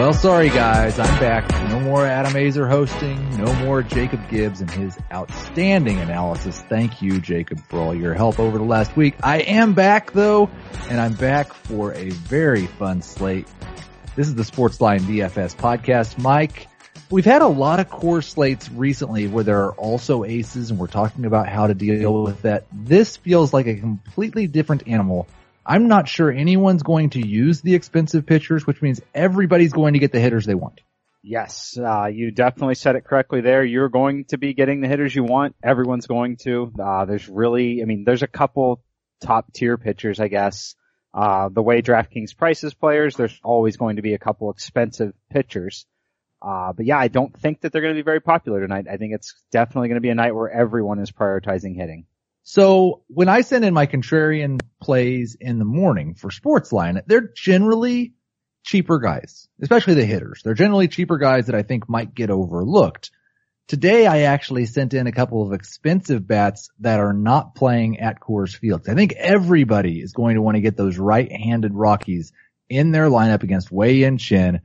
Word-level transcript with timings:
Well, 0.00 0.14
sorry 0.14 0.48
guys, 0.48 0.98
I'm 0.98 1.20
back. 1.20 1.46
No 1.68 1.78
more 1.78 2.06
Adam 2.06 2.32
Aizer 2.32 2.66
hosting, 2.66 3.36
no 3.36 3.52
more 3.56 3.82
Jacob 3.82 4.30
Gibbs 4.30 4.62
and 4.62 4.70
his 4.70 4.96
outstanding 5.12 5.98
analysis. 5.98 6.58
Thank 6.70 7.02
you, 7.02 7.20
Jacob, 7.20 7.60
for 7.68 7.78
all 7.78 7.94
your 7.94 8.14
help 8.14 8.40
over 8.40 8.56
the 8.56 8.64
last 8.64 8.96
week. 8.96 9.14
I 9.22 9.40
am 9.40 9.74
back 9.74 10.12
though, 10.12 10.48
and 10.88 10.98
I'm 10.98 11.12
back 11.12 11.52
for 11.52 11.92
a 11.92 12.08
very 12.08 12.66
fun 12.66 13.02
slate. 13.02 13.46
This 14.16 14.26
is 14.26 14.34
the 14.34 14.42
Sportsline 14.42 15.00
DFS 15.00 15.54
podcast. 15.54 16.16
Mike, 16.16 16.68
we've 17.10 17.26
had 17.26 17.42
a 17.42 17.48
lot 17.48 17.78
of 17.78 17.90
Coors 17.90 18.24
slates 18.24 18.70
recently 18.70 19.26
where 19.26 19.44
there 19.44 19.64
are 19.64 19.72
also 19.72 20.24
aces 20.24 20.70
and 20.70 20.80
we're 20.80 20.86
talking 20.86 21.26
about 21.26 21.46
how 21.46 21.66
to 21.66 21.74
deal 21.74 22.22
with 22.22 22.40
that. 22.40 22.64
This 22.72 23.18
feels 23.18 23.52
like 23.52 23.66
a 23.66 23.74
completely 23.74 24.46
different 24.46 24.88
animal 24.88 25.28
I'm 25.64 25.88
not 25.88 26.08
sure 26.08 26.30
anyone's 26.30 26.82
going 26.82 27.10
to 27.10 27.26
use 27.26 27.60
the 27.60 27.74
expensive 27.74 28.26
pitchers, 28.26 28.66
which 28.66 28.82
means 28.82 29.00
everybody's 29.14 29.72
going 29.72 29.92
to 29.92 29.98
get 29.98 30.12
the 30.12 30.20
hitters 30.20 30.46
they 30.46 30.54
want. 30.54 30.80
Yes, 31.22 31.76
uh, 31.76 32.06
you 32.06 32.30
definitely 32.30 32.76
said 32.76 32.96
it 32.96 33.04
correctly 33.04 33.42
there. 33.42 33.62
You're 33.62 33.90
going 33.90 34.24
to 34.26 34.38
be 34.38 34.54
getting 34.54 34.80
the 34.80 34.88
hitters 34.88 35.14
you 35.14 35.22
want. 35.22 35.54
Everyone's 35.62 36.06
going 36.06 36.38
to. 36.44 36.72
Uh, 36.82 37.04
there's 37.04 37.28
really, 37.28 37.82
I 37.82 37.84
mean, 37.84 38.04
there's 38.04 38.22
a 38.22 38.26
couple 38.26 38.82
top 39.20 39.52
tier 39.52 39.76
pitchers, 39.76 40.18
I 40.18 40.28
guess. 40.28 40.74
Uh, 41.12 41.50
the 41.50 41.62
way 41.62 41.82
DraftKings 41.82 42.36
prices 42.36 42.72
players, 42.72 43.16
there's 43.16 43.38
always 43.44 43.76
going 43.76 43.96
to 43.96 44.02
be 44.02 44.14
a 44.14 44.18
couple 44.18 44.50
expensive 44.50 45.12
pitchers. 45.30 45.84
Uh, 46.40 46.72
but 46.72 46.86
yeah, 46.86 46.98
I 46.98 47.08
don't 47.08 47.36
think 47.38 47.60
that 47.60 47.72
they're 47.72 47.82
going 47.82 47.94
to 47.94 47.98
be 47.98 48.04
very 48.04 48.20
popular 48.20 48.60
tonight. 48.60 48.86
I 48.90 48.96
think 48.96 49.12
it's 49.12 49.34
definitely 49.50 49.88
going 49.88 49.96
to 49.96 50.00
be 50.00 50.08
a 50.08 50.14
night 50.14 50.34
where 50.34 50.50
everyone 50.50 51.00
is 51.00 51.10
prioritizing 51.10 51.76
hitting. 51.76 52.06
So 52.50 53.02
when 53.06 53.28
I 53.28 53.42
send 53.42 53.64
in 53.64 53.72
my 53.72 53.86
contrarian 53.86 54.58
plays 54.80 55.36
in 55.40 55.60
the 55.60 55.64
morning 55.64 56.14
for 56.14 56.30
Sportsline, 56.30 57.00
they're 57.06 57.28
generally 57.32 58.14
cheaper 58.64 58.98
guys, 58.98 59.46
especially 59.62 59.94
the 59.94 60.04
hitters. 60.04 60.42
They're 60.42 60.54
generally 60.54 60.88
cheaper 60.88 61.16
guys 61.16 61.46
that 61.46 61.54
I 61.54 61.62
think 61.62 61.88
might 61.88 62.12
get 62.12 62.28
overlooked. 62.28 63.12
Today 63.68 64.04
I 64.04 64.22
actually 64.22 64.66
sent 64.66 64.94
in 64.94 65.06
a 65.06 65.12
couple 65.12 65.46
of 65.46 65.52
expensive 65.52 66.26
bats 66.26 66.72
that 66.80 66.98
are 66.98 67.12
not 67.12 67.54
playing 67.54 68.00
at 68.00 68.18
Coors 68.18 68.56
Field. 68.56 68.88
I 68.88 68.94
think 68.94 69.12
everybody 69.12 70.00
is 70.00 70.12
going 70.12 70.34
to 70.34 70.42
want 70.42 70.56
to 70.56 70.60
get 70.60 70.76
those 70.76 70.98
right-handed 70.98 71.72
Rockies 71.72 72.32
in 72.68 72.90
their 72.90 73.06
lineup 73.10 73.44
against 73.44 73.70
Wei 73.70 73.98
Yin 73.98 74.18
Chen. 74.18 74.62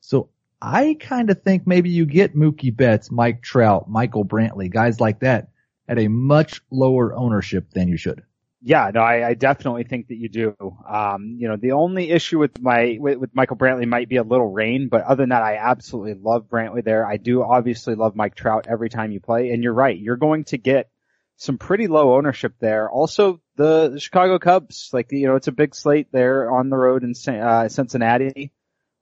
So 0.00 0.30
I 0.58 0.96
kind 0.98 1.28
of 1.28 1.42
think 1.42 1.66
maybe 1.66 1.90
you 1.90 2.06
get 2.06 2.34
Mookie 2.34 2.74
Betts, 2.74 3.10
Mike 3.10 3.42
Trout, 3.42 3.90
Michael 3.90 4.24
Brantley, 4.24 4.70
guys 4.70 5.00
like 5.00 5.20
that 5.20 5.48
at 5.88 5.98
a 5.98 6.08
much 6.08 6.60
lower 6.70 7.14
ownership 7.14 7.70
than 7.70 7.88
you 7.88 7.96
should. 7.96 8.22
Yeah, 8.66 8.90
no, 8.94 9.00
I, 9.00 9.28
I 9.28 9.34
definitely 9.34 9.84
think 9.84 10.08
that 10.08 10.16
you 10.16 10.30
do. 10.30 10.56
Um, 10.88 11.36
you 11.38 11.48
know, 11.48 11.56
the 11.56 11.72
only 11.72 12.10
issue 12.10 12.38
with 12.38 12.58
my 12.62 12.96
with, 12.98 13.18
with 13.18 13.34
Michael 13.34 13.58
Brantley 13.58 13.86
might 13.86 14.08
be 14.08 14.16
a 14.16 14.22
little 14.22 14.50
rain, 14.50 14.88
but 14.88 15.02
other 15.02 15.22
than 15.22 15.28
that, 15.28 15.42
I 15.42 15.56
absolutely 15.56 16.14
love 16.14 16.48
Brantley 16.48 16.82
there. 16.82 17.06
I 17.06 17.18
do 17.18 17.42
obviously 17.42 17.94
love 17.94 18.16
Mike 18.16 18.34
Trout 18.34 18.66
every 18.66 18.88
time 18.88 19.12
you 19.12 19.20
play, 19.20 19.50
and 19.50 19.62
you're 19.62 19.74
right, 19.74 19.98
you're 19.98 20.16
going 20.16 20.44
to 20.44 20.56
get 20.56 20.88
some 21.36 21.58
pretty 21.58 21.88
low 21.88 22.14
ownership 22.14 22.54
there. 22.58 22.88
Also, 22.90 23.42
the, 23.56 23.90
the 23.90 24.00
Chicago 24.00 24.38
Cubs, 24.38 24.88
like 24.94 25.12
you 25.12 25.26
know, 25.26 25.36
it's 25.36 25.48
a 25.48 25.52
big 25.52 25.74
slate 25.74 26.08
there 26.10 26.50
on 26.50 26.70
the 26.70 26.76
road 26.78 27.04
in 27.04 27.12
uh, 27.34 27.68
Cincinnati. 27.68 28.50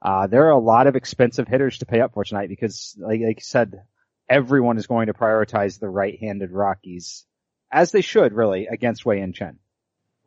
Uh, 0.00 0.26
there 0.26 0.46
are 0.46 0.50
a 0.50 0.58
lot 0.58 0.88
of 0.88 0.96
expensive 0.96 1.46
hitters 1.46 1.78
to 1.78 1.86
pay 1.86 2.00
up 2.00 2.14
for 2.14 2.24
tonight 2.24 2.48
because, 2.48 2.96
like, 2.98 3.20
like 3.20 3.38
you 3.38 3.44
said, 3.44 3.82
everyone 4.28 4.78
is 4.78 4.86
going 4.86 5.06
to 5.06 5.14
prioritize 5.14 5.78
the 5.78 5.88
right-handed 5.88 6.50
Rockies, 6.50 7.24
as 7.70 7.92
they 7.92 8.00
should 8.00 8.32
really, 8.32 8.66
against 8.66 9.04
Wei 9.04 9.18
Yin 9.18 9.32
Chen. 9.32 9.58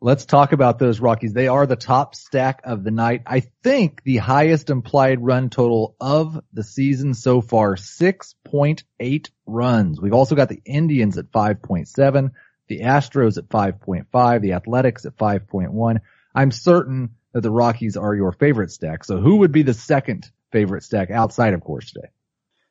Let's 0.00 0.26
talk 0.26 0.52
about 0.52 0.78
those 0.78 1.00
Rockies. 1.00 1.32
They 1.32 1.48
are 1.48 1.66
the 1.66 1.74
top 1.74 2.14
stack 2.14 2.60
of 2.64 2.84
the 2.84 2.90
night. 2.90 3.22
I 3.26 3.40
think 3.40 4.02
the 4.04 4.18
highest 4.18 4.68
implied 4.68 5.24
run 5.24 5.48
total 5.48 5.96
of 5.98 6.38
the 6.52 6.62
season 6.62 7.14
so 7.14 7.40
far, 7.40 7.76
6.8 7.76 9.30
runs. 9.46 10.00
We've 10.00 10.12
also 10.12 10.34
got 10.34 10.50
the 10.50 10.60
Indians 10.66 11.16
at 11.16 11.32
5.7, 11.32 12.30
the 12.68 12.80
Astros 12.80 13.38
at 13.38 13.48
5.5, 13.48 14.40
the 14.42 14.52
Athletics 14.52 15.06
at 15.06 15.16
5.1. 15.16 16.00
I'm 16.34 16.50
certain 16.50 17.14
that 17.32 17.40
the 17.40 17.50
Rockies 17.50 17.96
are 17.96 18.14
your 18.14 18.32
favorite 18.32 18.70
stack. 18.70 19.02
So 19.02 19.18
who 19.18 19.36
would 19.36 19.52
be 19.52 19.62
the 19.62 19.72
second 19.72 20.30
favorite 20.52 20.84
stack 20.84 21.10
outside 21.10 21.54
of 21.54 21.62
Coors 21.62 21.90
today? 21.90 22.08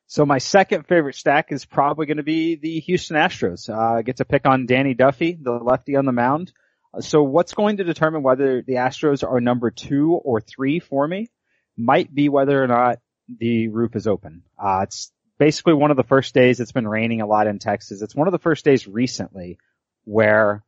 So 0.08 0.24
my 0.24 0.38
second 0.38 0.86
favorite 0.86 1.16
stack 1.16 1.50
is 1.50 1.64
probably 1.64 2.06
going 2.06 2.18
to 2.18 2.22
be 2.22 2.54
the 2.54 2.78
Houston 2.80 3.16
Astros. 3.16 3.68
Uh, 3.68 3.98
I 3.98 4.02
get 4.02 4.18
to 4.18 4.24
pick 4.24 4.46
on 4.46 4.66
Danny 4.66 4.94
Duffy, 4.94 5.36
the 5.40 5.52
lefty 5.52 5.96
on 5.96 6.04
the 6.04 6.12
mound. 6.12 6.52
Uh, 6.94 7.00
so 7.00 7.22
what's 7.22 7.54
going 7.54 7.78
to 7.78 7.84
determine 7.84 8.22
whether 8.22 8.62
the 8.62 8.74
Astros 8.74 9.28
are 9.28 9.40
number 9.40 9.72
two 9.72 10.12
or 10.12 10.40
three 10.40 10.78
for 10.78 11.06
me 11.06 11.28
might 11.76 12.14
be 12.14 12.28
whether 12.28 12.62
or 12.62 12.68
not 12.68 13.00
the 13.28 13.68
roof 13.68 13.96
is 13.96 14.06
open. 14.06 14.44
Uh, 14.56 14.80
it's 14.84 15.10
basically 15.38 15.74
one 15.74 15.90
of 15.90 15.96
the 15.96 16.04
first 16.04 16.34
days 16.34 16.60
it's 16.60 16.72
been 16.72 16.86
raining 16.86 17.20
a 17.20 17.26
lot 17.26 17.48
in 17.48 17.58
Texas. 17.58 18.00
It's 18.00 18.14
one 18.14 18.28
of 18.28 18.32
the 18.32 18.38
first 18.38 18.64
days 18.64 18.86
recently 18.86 19.58
where 20.04 20.62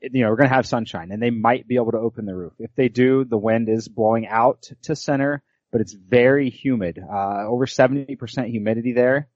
you 0.00 0.22
know, 0.22 0.30
we're 0.30 0.36
going 0.36 0.48
to 0.48 0.54
have 0.54 0.66
sunshine 0.66 1.12
and 1.12 1.22
they 1.22 1.30
might 1.30 1.68
be 1.68 1.76
able 1.76 1.92
to 1.92 1.98
open 1.98 2.24
the 2.24 2.34
roof. 2.34 2.54
If 2.58 2.74
they 2.74 2.88
do, 2.88 3.24
the 3.24 3.36
wind 3.36 3.68
is 3.68 3.86
blowing 3.86 4.26
out 4.26 4.70
to 4.84 4.96
center 4.96 5.42
but 5.72 5.80
it's 5.80 5.92
very 5.92 6.50
humid, 6.50 6.98
uh, 6.98 7.44
over 7.46 7.66
70% 7.66 8.48
humidity 8.48 8.92
there. 8.92 9.28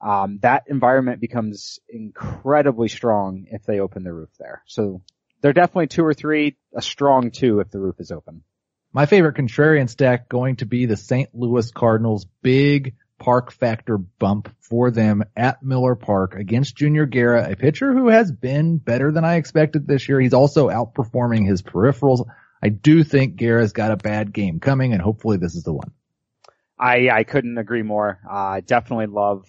Um, 0.00 0.38
that 0.42 0.64
environment 0.66 1.20
becomes 1.20 1.78
incredibly 1.88 2.88
strong 2.88 3.46
if 3.50 3.64
they 3.64 3.78
open 3.78 4.02
the 4.02 4.12
roof 4.12 4.30
there. 4.38 4.62
So 4.66 5.02
they're 5.40 5.52
definitely 5.52 5.88
two 5.88 6.04
or 6.04 6.14
three, 6.14 6.56
a 6.74 6.82
strong 6.82 7.30
two 7.30 7.60
if 7.60 7.70
the 7.70 7.78
roof 7.78 7.96
is 8.00 8.10
open. 8.10 8.42
My 8.92 9.06
favorite 9.06 9.36
contrarian 9.36 9.88
stack 9.88 10.28
going 10.28 10.56
to 10.56 10.66
be 10.66 10.86
the 10.86 10.96
St. 10.96 11.30
Louis 11.34 11.70
Cardinals 11.70 12.26
big 12.42 12.94
park 13.18 13.52
factor 13.52 13.96
bump 13.96 14.52
for 14.60 14.90
them 14.90 15.22
at 15.36 15.62
Miller 15.62 15.94
Park 15.94 16.34
against 16.34 16.76
Junior 16.76 17.06
Guerra, 17.06 17.50
a 17.50 17.56
pitcher 17.56 17.92
who 17.92 18.08
has 18.08 18.32
been 18.32 18.78
better 18.78 19.12
than 19.12 19.24
I 19.24 19.36
expected 19.36 19.86
this 19.86 20.08
year. 20.08 20.20
He's 20.20 20.34
also 20.34 20.68
outperforming 20.68 21.46
his 21.46 21.62
peripherals. 21.62 22.26
I 22.62 22.68
do 22.68 23.02
think 23.02 23.36
Guerra's 23.36 23.72
got 23.72 23.90
a 23.90 23.96
bad 23.96 24.32
game 24.32 24.60
coming, 24.60 24.92
and 24.92 25.02
hopefully 25.02 25.36
this 25.36 25.54
is 25.54 25.64
the 25.64 25.72
one. 25.72 25.92
I 26.78 27.10
I 27.10 27.24
couldn't 27.24 27.58
agree 27.58 27.82
more. 27.82 28.20
Uh, 28.28 28.32
I 28.32 28.58
uh, 28.58 28.60
definitely 28.64 29.06
love 29.06 29.48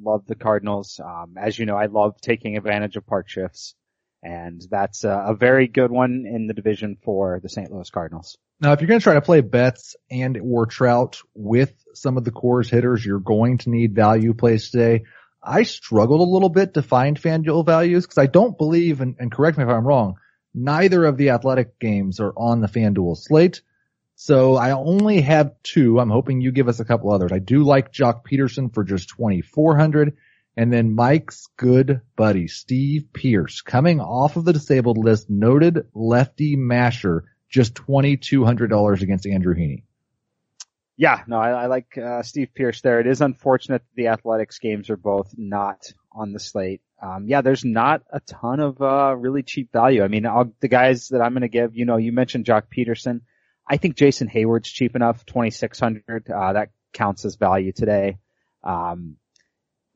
love 0.00 0.26
the 0.26 0.34
Cardinals. 0.34 1.00
Um, 1.02 1.36
as 1.38 1.58
you 1.58 1.66
know, 1.66 1.76
I 1.76 1.86
love 1.86 2.20
taking 2.20 2.56
advantage 2.56 2.96
of 2.96 3.06
park 3.06 3.28
shifts, 3.28 3.74
and 4.22 4.60
that's 4.70 5.04
a, 5.04 5.26
a 5.28 5.34
very 5.34 5.68
good 5.68 5.90
one 5.90 6.24
in 6.26 6.46
the 6.46 6.54
division 6.54 6.96
for 7.02 7.40
the 7.42 7.48
St. 7.48 7.70
Louis 7.70 7.90
Cardinals. 7.90 8.36
Now, 8.60 8.72
if 8.72 8.80
you're 8.80 8.88
going 8.88 9.00
to 9.00 9.04
try 9.04 9.14
to 9.14 9.20
play 9.20 9.40
Betts 9.40 9.94
and 10.10 10.36
or 10.36 10.66
Trout 10.66 11.20
with 11.34 11.72
some 11.94 12.16
of 12.16 12.24
the 12.24 12.32
Coors 12.32 12.68
hitters, 12.68 13.04
you're 13.04 13.20
going 13.20 13.58
to 13.58 13.70
need 13.70 13.94
value 13.94 14.34
plays 14.34 14.70
today. 14.70 15.04
I 15.40 15.62
struggled 15.62 16.20
a 16.20 16.30
little 16.30 16.48
bit 16.48 16.74
to 16.74 16.82
find 16.82 17.20
FanDuel 17.20 17.64
values 17.64 18.04
because 18.04 18.18
I 18.18 18.26
don't 18.26 18.58
believe, 18.58 19.00
and, 19.00 19.14
and 19.20 19.30
correct 19.30 19.56
me 19.56 19.64
if 19.64 19.70
I'm 19.70 19.86
wrong, 19.86 20.16
Neither 20.62 21.04
of 21.04 21.16
the 21.16 21.30
athletic 21.30 21.78
games 21.78 22.20
are 22.20 22.32
on 22.36 22.60
the 22.60 22.68
FanDuel 22.68 23.16
slate. 23.16 23.62
So 24.16 24.56
I 24.56 24.72
only 24.72 25.20
have 25.20 25.54
two. 25.62 26.00
I'm 26.00 26.10
hoping 26.10 26.40
you 26.40 26.50
give 26.50 26.68
us 26.68 26.80
a 26.80 26.84
couple 26.84 27.12
others. 27.12 27.30
I 27.32 27.38
do 27.38 27.62
like 27.62 27.92
Joc 27.92 28.22
Pederson 28.24 28.74
for 28.74 28.82
just 28.82 29.10
2400 29.10 30.16
and 30.58 30.72
then 30.72 30.92
Mike's 30.92 31.46
good 31.56 32.00
buddy, 32.16 32.48
Steve 32.48 33.12
Pearce, 33.12 33.60
coming 33.60 34.00
off 34.00 34.34
of 34.34 34.44
the 34.44 34.52
disabled 34.52 34.98
list, 34.98 35.30
noted 35.30 35.86
lefty 35.94 36.56
masher, 36.56 37.26
just 37.48 37.74
$2,200 37.74 39.00
against 39.00 39.24
Andrew 39.24 39.54
Heaney. 39.54 39.84
Yeah, 40.98 41.22
no, 41.26 41.38
I, 41.38 41.50
I 41.50 41.66
like 41.66 41.96
uh, 41.96 42.22
Steve 42.22 42.50
Pearce 42.54 42.82
there. 42.82 43.00
It 43.00 43.06
is 43.06 43.22
unfortunate 43.22 43.82
that 43.82 43.96
the 43.96 44.08
athletics 44.08 44.58
games 44.58 44.90
are 44.90 44.96
both 44.96 45.32
not 45.38 45.90
on 46.12 46.32
the 46.32 46.40
slate 46.40 46.82
um, 47.00 47.26
yeah, 47.26 47.42
there's 47.42 47.64
not 47.64 48.02
a 48.10 48.20
ton 48.20 48.60
of 48.60 48.80
uh, 48.82 49.14
really 49.16 49.42
cheap 49.42 49.72
value. 49.72 50.02
I 50.02 50.08
mean, 50.08 50.26
I'll, 50.26 50.52
the 50.60 50.68
guys 50.68 51.08
that 51.08 51.20
I'm 51.20 51.32
going 51.32 51.42
to 51.42 51.48
give, 51.48 51.76
you 51.76 51.84
know, 51.84 51.96
you 51.96 52.12
mentioned 52.12 52.44
Joc 52.44 52.64
Pederson. 52.76 53.20
I 53.66 53.76
think 53.76 53.96
Jason 53.96 54.28
Heyward's 54.28 54.70
cheap 54.70 54.96
enough, 54.96 55.24
2600. 55.26 56.28
Uh, 56.28 56.52
that 56.54 56.70
counts 56.92 57.24
as 57.24 57.36
value 57.36 57.72
today. 57.72 58.18
Um, 58.64 59.16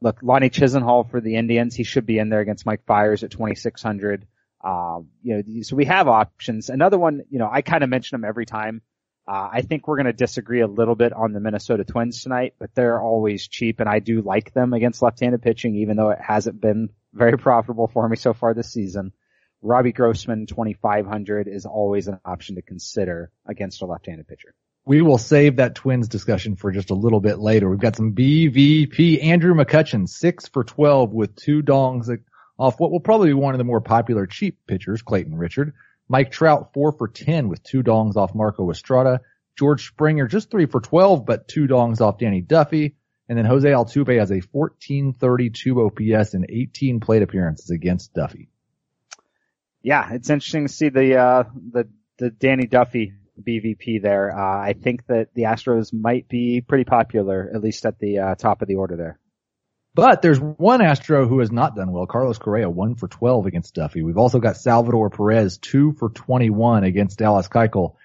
look, 0.01 0.19
Lonnie 0.23 0.51
Chisenhall 0.51 1.11
for 1.11 1.21
the 1.21 1.37
Indians, 1.37 1.75
he 1.75 1.83
should 1.83 2.07
be 2.07 2.19
in 2.19 2.29
there 2.29 2.41
against 2.41 2.67
Mike 2.67 2.85
Fiers 2.87 3.25
at 3.25 3.31
2600. 3.33 4.27
Um, 4.65 5.09
you 5.23 5.37
know, 5.37 5.63
so 5.63 5.75
we 5.75 5.87
have 5.87 6.07
options. 6.07 6.69
Another 6.69 6.99
one, 6.99 7.23
you 7.31 7.41
know, 7.41 7.49
I 7.51 7.63
kind 7.63 7.83
of 7.83 7.91
mention 7.91 8.21
them 8.21 8.29
every 8.29 8.47
time. 8.47 8.81
Uh, 9.27 9.49
I 9.53 9.63
think 9.63 9.87
we're 9.87 9.97
going 9.97 10.07
to 10.07 10.13
disagree 10.13 10.61
a 10.61 10.67
little 10.67 10.97
bit 10.97 11.13
on 11.13 11.33
the 11.33 11.41
Minnesota 11.41 11.85
Twins 11.85 12.23
tonight, 12.23 12.55
but 12.59 12.75
they're 12.75 13.01
always 13.01 13.47
cheap 13.47 13.79
and 13.81 13.89
I 13.89 14.01
do 14.01 14.21
like 14.21 14.53
them 14.53 14.73
against 14.73 15.01
left-handed 15.01 15.43
pitching, 15.43 15.77
even 15.77 15.97
though 15.97 16.11
it 16.11 16.21
hasn't 16.21 16.61
been 16.61 16.91
very 17.13 17.39
profitable 17.39 17.89
for 17.89 18.09
me 18.09 18.17
so 18.17 18.33
far 18.33 18.55
this 18.55 18.73
season. 18.73 19.13
Robbie 19.61 19.93
Grossman, 19.93 20.47
2,500 20.47 21.47
is 21.47 21.67
always 21.67 22.09
an 22.09 22.19
option 22.25 22.57
to 22.57 22.63
consider 22.63 23.31
against 23.47 23.81
a 23.83 23.87
left-handed 23.87 24.27
pitcher. 24.27 24.55
We 24.85 25.03
will 25.03 25.19
save 25.19 25.57
that 25.57 25.77
Twins 25.77 26.09
discussion 26.09 26.57
for 26.57 26.73
just 26.73 26.91
a 26.91 26.95
little 26.95 27.21
bit 27.21 27.39
later. 27.39 27.71
We've 27.71 27.79
got 27.79 27.95
some 27.95 28.15
BVP. 28.17 29.23
Andrew 29.23 29.55
McCutchen, 29.55 30.09
six 30.09 30.49
for 30.49 30.65
12 30.65 31.13
with 31.13 31.37
two 31.37 31.63
dongs 31.63 32.11
off 32.59 32.81
what 32.81 32.91
will 32.91 33.01
probably 33.01 33.29
be 33.29 33.35
one 33.35 33.55
of 33.55 33.59
the 33.59 33.65
more 33.65 33.81
popular 33.81 34.27
cheap 34.27 34.59
pitchers, 34.67 35.03
Clayton 35.03 35.37
Richard. 35.37 35.75
Mike 36.13 36.31
Trout, 36.31 36.75
four 36.75 36.93
for 36.93 37.09
10 37.09 37.49
with 37.49 37.63
two 37.63 37.83
dongs 37.83 38.17
off 38.17 38.35
Marco 38.35 38.71
Estrada. 38.71 39.23
George 39.59 39.89
Springer 39.89 40.29
just 40.29 40.51
three 40.51 40.67
for 40.67 40.79
12, 40.79 41.25
but 41.25 41.49
two 41.49 41.67
dongs 41.67 42.03
off 42.03 42.19
Danny 42.19 42.43
Duffy. 42.43 42.97
And 43.31 43.39
then 43.39 43.47
Jose 43.47 43.67
Altuve 43.67 44.19
has 44.19 44.31
a 44.31 44.43
1432 44.53 45.81
OPS 45.81 46.35
and 46.35 46.45
18 46.47 47.01
plate 47.01 47.23
appearances 47.23 47.71
against 47.71 48.13
Duffy. 48.13 48.51
Yeah, 49.81 50.13
it's 50.13 50.29
interesting 50.29 50.67
to 50.67 50.73
see 50.73 50.91
the, 50.91 51.17
uh, 51.17 51.45
the, 51.55 51.89
the 52.19 52.29
Danny 52.29 52.67
Duffy 52.67 53.15
BVP 53.43 54.03
there. 54.03 54.39
Uh, 54.39 54.61
I 54.61 54.75
think 54.75 55.07
that 55.07 55.29
the 55.33 55.45
Astros 55.45 55.95
might 55.95 56.29
be 56.29 56.61
pretty 56.61 56.85
popular, 56.85 57.51
at 57.55 57.63
least 57.63 57.87
at 57.87 57.99
the 57.99 58.19
uh, 58.19 58.35
top 58.35 58.61
of 58.61 58.69
the 58.69 58.75
order 58.77 58.97
there. 58.97 59.19
But 59.95 60.23
there's 60.23 60.41
one 60.41 60.81
Astro 60.81 61.29
who 61.29 61.41
has 61.41 61.53
not 61.53 61.77
done 61.77 61.93
well. 61.93 62.07
Carlos 62.07 62.39
Correa, 62.39 62.71
one 62.71 62.95
for 62.95 63.09
12 63.09 63.45
against 63.47 63.75
Duffy. 63.75 64.03
We've 64.03 64.17
also 64.17 64.39
got 64.39 64.57
Salvador 64.57 65.11
Perez, 65.11 65.59
two 65.59 65.93
for 65.93 66.09
21 66.09 66.85
against 66.85 67.19
Dallas 67.19 67.49
Keuchel. 67.49 67.97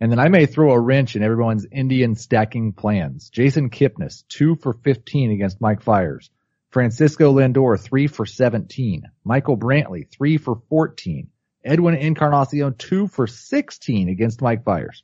And 0.00 0.10
then 0.10 0.20
I 0.20 0.28
may 0.28 0.46
throw 0.46 0.72
a 0.72 0.80
wrench 0.80 1.16
in 1.16 1.22
everyone's 1.22 1.66
Indian 1.70 2.14
stacking 2.14 2.72
plans. 2.72 3.28
Jason 3.30 3.70
Kipnis, 3.70 4.24
two 4.28 4.54
for 4.56 4.72
15 4.72 5.32
against 5.32 5.60
Mike 5.60 5.82
Fiers. 5.82 6.30
Francisco 6.70 7.34
Lindor, 7.34 7.78
three 7.78 8.06
for 8.06 8.24
17. 8.24 9.10
Michael 9.24 9.58
Brantley, 9.58 10.08
three 10.08 10.38
for 10.38 10.62
14. 10.68 11.28
Edwin 11.64 11.94
Encarnacion, 11.96 12.74
two 12.74 13.08
for 13.08 13.26
16 13.26 14.08
against 14.08 14.42
Mike 14.42 14.64
Fiers. 14.64 15.02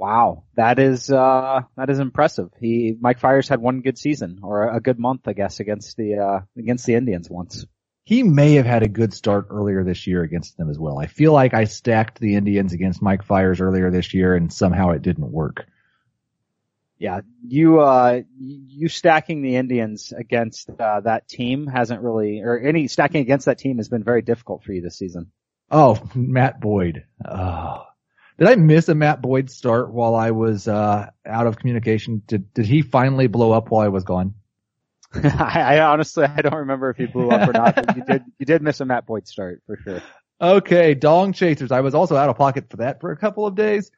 Wow, 0.00 0.44
that 0.54 0.78
is 0.78 1.10
uh 1.10 1.60
that 1.76 1.90
is 1.90 1.98
impressive. 1.98 2.48
He 2.58 2.96
Mike 2.98 3.18
Fiers 3.18 3.50
had 3.50 3.60
one 3.60 3.82
good 3.82 3.98
season 3.98 4.40
or 4.42 4.66
a 4.74 4.80
good 4.80 4.98
month, 4.98 5.28
I 5.28 5.34
guess, 5.34 5.60
against 5.60 5.94
the 5.98 6.14
uh 6.16 6.40
against 6.58 6.86
the 6.86 6.94
Indians 6.94 7.28
once. 7.28 7.66
He 8.04 8.22
may 8.22 8.54
have 8.54 8.64
had 8.64 8.82
a 8.82 8.88
good 8.88 9.12
start 9.12 9.48
earlier 9.50 9.84
this 9.84 10.06
year 10.06 10.22
against 10.22 10.56
them 10.56 10.70
as 10.70 10.78
well. 10.78 10.98
I 10.98 11.06
feel 11.06 11.34
like 11.34 11.52
I 11.52 11.64
stacked 11.64 12.18
the 12.18 12.36
Indians 12.36 12.72
against 12.72 13.02
Mike 13.02 13.24
Fiers 13.24 13.60
earlier 13.60 13.90
this 13.90 14.14
year 14.14 14.34
and 14.34 14.50
somehow 14.50 14.92
it 14.92 15.02
didn't 15.02 15.30
work. 15.30 15.66
Yeah, 16.96 17.20
you 17.46 17.80
uh 17.80 18.22
you 18.38 18.88
stacking 18.88 19.42
the 19.42 19.56
Indians 19.56 20.14
against 20.16 20.70
uh, 20.70 21.00
that 21.00 21.28
team 21.28 21.66
hasn't 21.66 22.00
really 22.00 22.40
or 22.40 22.58
any 22.58 22.88
stacking 22.88 23.20
against 23.20 23.44
that 23.44 23.58
team 23.58 23.76
has 23.76 23.90
been 23.90 24.02
very 24.02 24.22
difficult 24.22 24.64
for 24.64 24.72
you 24.72 24.80
this 24.80 24.96
season. 24.96 25.30
Oh, 25.70 26.02
Matt 26.14 26.58
Boyd. 26.58 27.04
Oh, 27.22 27.84
did 28.40 28.48
I 28.48 28.56
miss 28.56 28.88
a 28.88 28.94
Matt 28.94 29.20
Boyd 29.20 29.50
start 29.50 29.92
while 29.92 30.14
I 30.14 30.30
was 30.30 30.66
uh, 30.66 31.10
out 31.26 31.46
of 31.46 31.58
communication? 31.58 32.22
Did 32.26 32.52
did 32.54 32.64
he 32.64 32.80
finally 32.80 33.26
blow 33.26 33.52
up 33.52 33.70
while 33.70 33.84
I 33.84 33.88
was 33.88 34.02
gone? 34.02 34.34
I, 35.14 35.76
I, 35.76 35.80
honestly 35.80 36.24
I 36.24 36.40
don't 36.40 36.54
remember 36.54 36.88
if 36.88 36.96
he 36.96 37.04
blew 37.04 37.28
up 37.28 37.46
or 37.46 37.52
not. 37.52 37.74
But 37.74 37.96
you 37.96 38.04
did 38.04 38.24
you 38.38 38.46
did 38.46 38.62
miss 38.62 38.80
a 38.80 38.86
Matt 38.86 39.06
Boyd 39.06 39.28
start 39.28 39.62
for 39.66 39.76
sure. 39.84 40.00
Okay, 40.40 40.94
Dong 40.94 41.34
Chasers. 41.34 41.70
I 41.70 41.80
was 41.80 41.94
also 41.94 42.16
out 42.16 42.30
of 42.30 42.36
pocket 42.38 42.70
for 42.70 42.78
that 42.78 43.02
for 43.02 43.12
a 43.12 43.16
couple 43.16 43.46
of 43.46 43.54
days. 43.54 43.90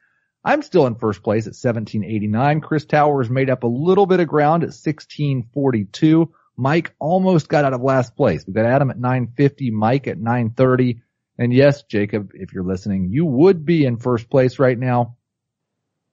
I'm 0.43 0.61
still 0.61 0.87
in 0.87 0.95
first 0.95 1.23
place 1.23 1.45
at 1.45 1.55
1789. 1.55 2.59
Chris 2.59 2.83
Towers 2.83 3.29
made 3.29 3.49
up 3.49 3.63
a 3.63 3.67
little 3.67 4.05
bit 4.05 4.19
of 4.19 4.27
ground 4.27 4.63
at 4.63 4.75
1642. 4.75 6.33
Mike 6.57 6.93
almost 6.99 7.47
got 7.47 7.63
out 7.63 7.71
of 7.71 7.81
last 7.81 8.17
place. 8.17 8.45
We 8.45 8.51
got 8.51 8.65
Adam 8.65 8.89
at 8.89 8.99
950, 8.99 9.71
Mike 9.71 10.07
at 10.07 10.17
930. 10.17 11.01
And 11.37 11.53
yes, 11.53 11.83
Jacob, 11.83 12.31
if 12.33 12.53
you're 12.53 12.63
listening, 12.63 13.09
you 13.09 13.25
would 13.25 13.65
be 13.65 13.85
in 13.85 13.97
first 13.97 14.29
place 14.29 14.59
right 14.59 14.77
now, 14.77 15.17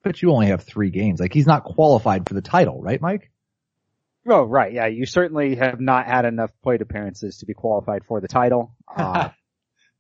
but 0.03 0.23
you 0.23 0.33
only 0.33 0.47
have 0.47 0.63
three 0.63 0.91
games. 0.91 1.21
Like 1.21 1.35
he's 1.35 1.47
not 1.47 1.65
qualified 1.65 2.27
for 2.29 2.35
the 2.35 2.41
title, 2.41 2.81
right, 2.81 3.01
Mike? 3.01 3.31
Oh, 4.27 4.45
right. 4.45 4.73
Yeah. 4.73 4.87
You 4.87 5.07
certainly 5.07 5.57
have 5.57 5.81
not 5.81 6.07
had 6.07 6.25
enough 6.25 6.51
plate 6.63 6.83
appearances 6.83 7.39
to 7.39 7.47
be 7.47 7.55
qualified 7.55 8.05
for 8.05 8.21
the 8.21 8.29
title. 8.29 8.75
Uh, 8.97 9.31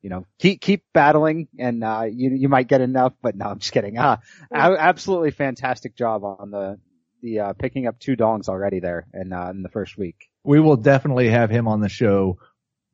you 0.02 0.08
know, 0.08 0.26
keep, 0.38 0.62
keep 0.62 0.82
battling 0.94 1.46
and, 1.58 1.84
uh, 1.84 2.04
you, 2.10 2.30
you 2.30 2.48
might 2.48 2.66
get 2.66 2.80
enough, 2.80 3.12
but 3.20 3.36
no, 3.36 3.44
I'm 3.44 3.58
just 3.58 3.70
kidding. 3.70 3.98
Uh, 3.98 4.16
absolutely 4.50 5.30
fantastic 5.30 5.94
job 5.94 6.24
on 6.24 6.50
the, 6.50 6.78
the, 7.22 7.40
uh, 7.40 7.52
picking 7.52 7.86
up 7.86 7.98
two 7.98 8.16
dongs 8.16 8.48
already 8.48 8.80
there 8.80 9.06
in, 9.12 9.32
uh, 9.32 9.50
in 9.50 9.62
the 9.62 9.68
first 9.68 9.98
week. 9.98 10.30
We 10.42 10.58
will 10.58 10.76
definitely 10.76 11.28
have 11.28 11.50
him 11.50 11.68
on 11.68 11.80
the 11.80 11.90
show 11.90 12.38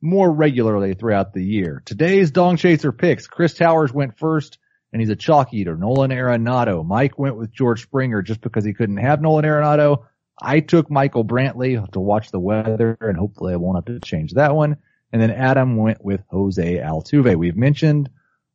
more 0.01 0.31
regularly 0.31 0.93
throughout 0.93 1.33
the 1.33 1.43
year. 1.43 1.81
Today's 1.85 2.31
Dong 2.31 2.57
Chaser 2.57 2.91
picks. 2.91 3.27
Chris 3.27 3.53
Towers 3.53 3.91
went 3.91 4.17
first 4.17 4.57
and 4.93 5.01
he's 5.01 5.09
a 5.09 5.15
chalk 5.15 5.53
eater. 5.53 5.75
Nolan 5.75 6.11
Arenado. 6.11 6.85
Mike 6.85 7.17
went 7.17 7.35
with 7.35 7.51
George 7.51 7.83
Springer 7.83 8.21
just 8.21 8.41
because 8.41 8.63
he 8.63 8.73
couldn't 8.73 8.97
have 8.97 9.21
Nolan 9.21 9.45
Arenado. 9.45 10.05
I 10.39 10.59
took 10.59 10.91
Michael 10.91 11.25
Brantley 11.25 11.91
to 11.91 11.99
watch 11.99 12.31
the 12.31 12.39
weather 12.39 12.97
and 13.01 13.17
hopefully 13.17 13.53
I 13.53 13.57
won't 13.57 13.77
have 13.77 13.85
to 13.85 14.05
change 14.07 14.33
that 14.33 14.55
one. 14.55 14.77
And 15.11 15.21
then 15.21 15.31
Adam 15.31 15.77
went 15.77 16.03
with 16.03 16.21
Jose 16.29 16.77
Altuve. 16.77 17.35
We've 17.35 17.55
mentioned 17.55 18.09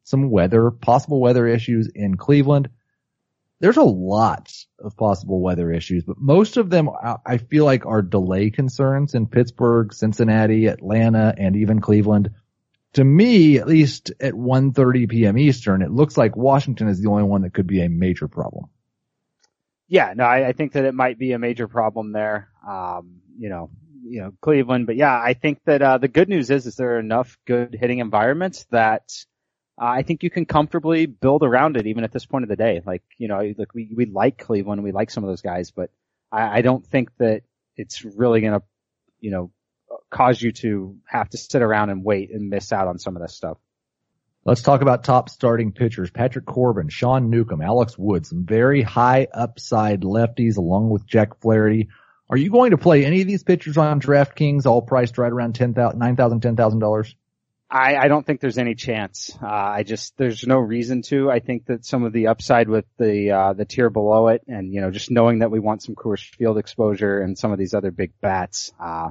some 0.05 0.31
weather, 0.31 0.71
possible 0.71 1.21
weather 1.21 1.47
issues 1.47 1.89
in 1.89 2.17
Cleveland 2.17 2.69
there's 3.63 3.77
a 3.77 3.83
lot 3.83 4.53
of 4.81 4.97
possible 4.97 5.41
weather 5.41 5.73
issues, 5.73 6.03
but 6.03 6.19
most 6.19 6.57
of 6.57 6.69
them 6.69 6.91
I 7.25 7.39
feel 7.39 7.65
like 7.65 7.87
are 7.87 8.03
delay 8.03 8.51
concerns 8.51 9.15
in 9.15 9.29
Pittsburgh, 9.29 9.95
Cincinnati, 9.95 10.67
Atlanta, 10.67 11.33
and 11.39 11.55
even 11.55 11.81
Cleveland. 11.81 12.31
To 12.95 13.05
me, 13.05 13.59
at 13.59 13.69
least 13.69 14.11
at 14.21 14.35
1.30 14.35 15.09
p.m. 15.09 15.39
Eastern, 15.39 15.81
it 15.81 15.93
looks 15.93 16.17
like 16.17 16.37
Washington 16.37 16.89
is 16.89 17.01
the 17.01 17.09
only 17.09 17.23
one 17.23 17.43
that 17.43 17.55
could 17.55 17.69
be 17.69 17.83
a 17.83 17.89
major 17.89 18.27
problem. 18.27 18.65
Yeah, 19.87 20.13
no, 20.17 20.25
I, 20.25 20.49
I 20.49 20.53
think 20.53 20.73
that 20.73 20.85
it 20.85 20.93
might 20.93 21.17
be 21.17 21.31
a 21.31 21.39
major 21.39 21.69
problem 21.69 22.11
there. 22.11 22.49
Um, 22.69 23.21
you 23.39 23.49
know, 23.49 23.71
you 24.05 24.23
know, 24.23 24.33
Cleveland, 24.41 24.87
but 24.87 24.97
yeah, 24.97 25.17
I 25.17 25.35
think 25.35 25.61
that, 25.67 25.83
uh, 25.83 25.99
the 25.99 26.09
good 26.09 26.29
news 26.29 26.51
is, 26.51 26.67
is 26.67 26.75
there 26.75 26.97
are 26.97 26.99
enough 26.99 27.39
good 27.47 27.77
hitting 27.79 28.01
environments 28.01 28.67
that, 28.73 29.13
Uh, 29.81 29.87
I 29.87 30.03
think 30.03 30.23
you 30.23 30.31
can 30.31 30.45
comfortably 30.45 31.07
build 31.07 31.43
around 31.43 31.77
it 31.77 31.87
even 31.87 32.05
at 32.05 32.13
this 32.13 32.27
point 32.27 32.45
of 32.45 32.49
the 32.49 32.57
day. 32.57 32.83
Like, 32.85 33.03
you 33.19 33.29
know, 33.29 33.53
like 33.57 33.75
we, 33.75 33.91
we 33.95 34.07
like 34.07 34.39
Cleveland, 34.39 34.83
we 34.83 34.93
like 34.93 35.11
some 35.11 35.25
of 35.25 35.29
those 35.29 35.43
guys, 35.43 35.71
but 35.71 35.91
I, 36.31 36.59
I 36.59 36.63
don't 36.63 36.87
think 36.87 37.11
that 37.19 37.43
it's 37.77 38.05
really 38.05 38.41
going 38.41 38.53
to, 38.53 38.63
you 39.21 39.31
know, 39.31 39.51
cause 40.11 40.41
you 40.41 40.53
to 40.53 40.97
have 41.07 41.29
to 41.31 41.39
sit 41.39 41.63
around 41.63 41.91
and 41.91 42.05
wait 42.05 42.31
and 42.31 42.51
miss 42.51 42.73
out 42.73 42.89
on 42.89 42.99
some 42.99 43.17
of 43.17 43.23
this 43.23 43.35
stuff. 43.35 43.59
Let's 44.45 44.63
talk 44.63 44.83
about 44.83 45.05
top 45.05 45.29
starting 45.29 45.73
pitchers. 45.73 46.11
Patrick 46.11 46.47
Corbin, 46.47 46.89
Sean 46.89 47.31
Newcomb, 47.31 47.63
Alex 47.63 47.97
Wood, 47.97 48.27
some 48.27 48.45
very 48.45 48.83
high 48.83 49.29
upside 49.33 50.01
lefties 50.03 50.57
along 50.57 50.91
with 50.91 51.07
Jack 51.07 51.41
Flaherty. 51.41 51.89
Are 52.29 52.37
you 52.37 52.51
going 52.51 52.73
to 52.73 52.79
play 52.79 53.05
any 53.05 53.21
of 53.21 53.29
these 53.29 53.45
pitchers 53.45 53.79
on 53.79 54.01
DraftKings 54.01 54.67
all 54.67 54.83
priced 54.83 55.17
right 55.17 55.31
around 55.31 55.55
$10,000, 55.55 55.75
$9,000, 55.95 56.41
$10,000? 56.41 57.15
I, 57.73 57.97
I 57.97 58.09
don't 58.09 58.27
think 58.27 58.41
there's 58.41 58.59
any 58.59 58.75
chance. 58.75 59.37
Uh, 59.43 59.47
I 59.47 59.83
just 59.83 60.15
there's 60.19 60.47
no 60.47 60.59
reason 60.59 61.01
to. 61.03 61.31
I 61.31 61.39
think 61.41 61.67
that 61.67 61.87
some 61.87 62.05
of 62.05 62.13
the 62.13 62.27
upside 62.27 62.69
with 62.69 62.85
the 62.99 63.31
uh, 63.31 63.53
the 63.55 63.65
tier 63.65 63.89
below 63.89 64.29
it, 64.29 64.43
and 64.47 64.71
you 64.71 64.83
know, 64.83 64.91
just 64.91 65.11
knowing 65.11 65.39
that 65.39 65.51
we 65.51 65.59
want 65.59 65.83
some 65.83 65.95
Coors 65.95 66.23
Field 66.23 66.59
exposure 66.59 67.21
and 67.21 67.39
some 67.39 67.51
of 67.51 67.59
these 67.59 67.73
other 67.73 67.91
big 67.91 68.13
bats, 68.21 68.73
uh, 68.79 69.09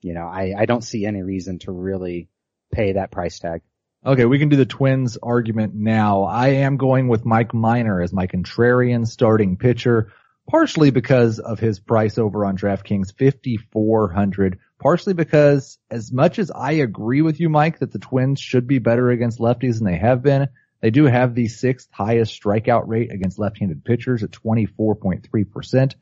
you 0.00 0.14
know, 0.14 0.26
I, 0.26 0.54
I 0.56 0.66
don't 0.66 0.84
see 0.84 1.04
any 1.04 1.22
reason 1.22 1.58
to 1.60 1.72
really 1.72 2.28
pay 2.72 2.92
that 2.92 3.10
price 3.10 3.40
tag. 3.40 3.62
Okay, 4.06 4.26
we 4.26 4.38
can 4.38 4.48
do 4.48 4.56
the 4.56 4.66
Twins 4.66 5.18
argument 5.20 5.74
now. 5.74 6.22
I 6.22 6.48
am 6.48 6.76
going 6.76 7.08
with 7.08 7.24
Mike 7.24 7.52
Minor 7.52 8.00
as 8.00 8.12
my 8.12 8.28
contrarian 8.28 9.08
starting 9.08 9.56
pitcher, 9.56 10.12
partially 10.48 10.90
because 10.90 11.40
of 11.40 11.58
his 11.58 11.80
price 11.80 12.16
over 12.16 12.44
on 12.44 12.56
DraftKings, 12.56 13.16
5400 13.18 14.60
partially 14.84 15.14
because 15.14 15.78
as 15.90 16.12
much 16.12 16.38
as 16.38 16.50
I 16.50 16.72
agree 16.72 17.22
with 17.22 17.40
you, 17.40 17.48
Mike, 17.48 17.78
that 17.78 17.90
the 17.90 17.98
Twins 17.98 18.38
should 18.38 18.66
be 18.66 18.78
better 18.78 19.08
against 19.10 19.38
lefties 19.38 19.78
than 19.78 19.86
they 19.86 19.96
have 19.96 20.22
been, 20.22 20.46
they 20.82 20.90
do 20.90 21.04
have 21.06 21.34
the 21.34 21.48
sixth 21.48 21.88
highest 21.90 22.38
strikeout 22.38 22.86
rate 22.86 23.10
against 23.10 23.38
left-handed 23.38 23.82
pitchers 23.82 24.22
at 24.22 24.30
24.3%, 24.30 25.94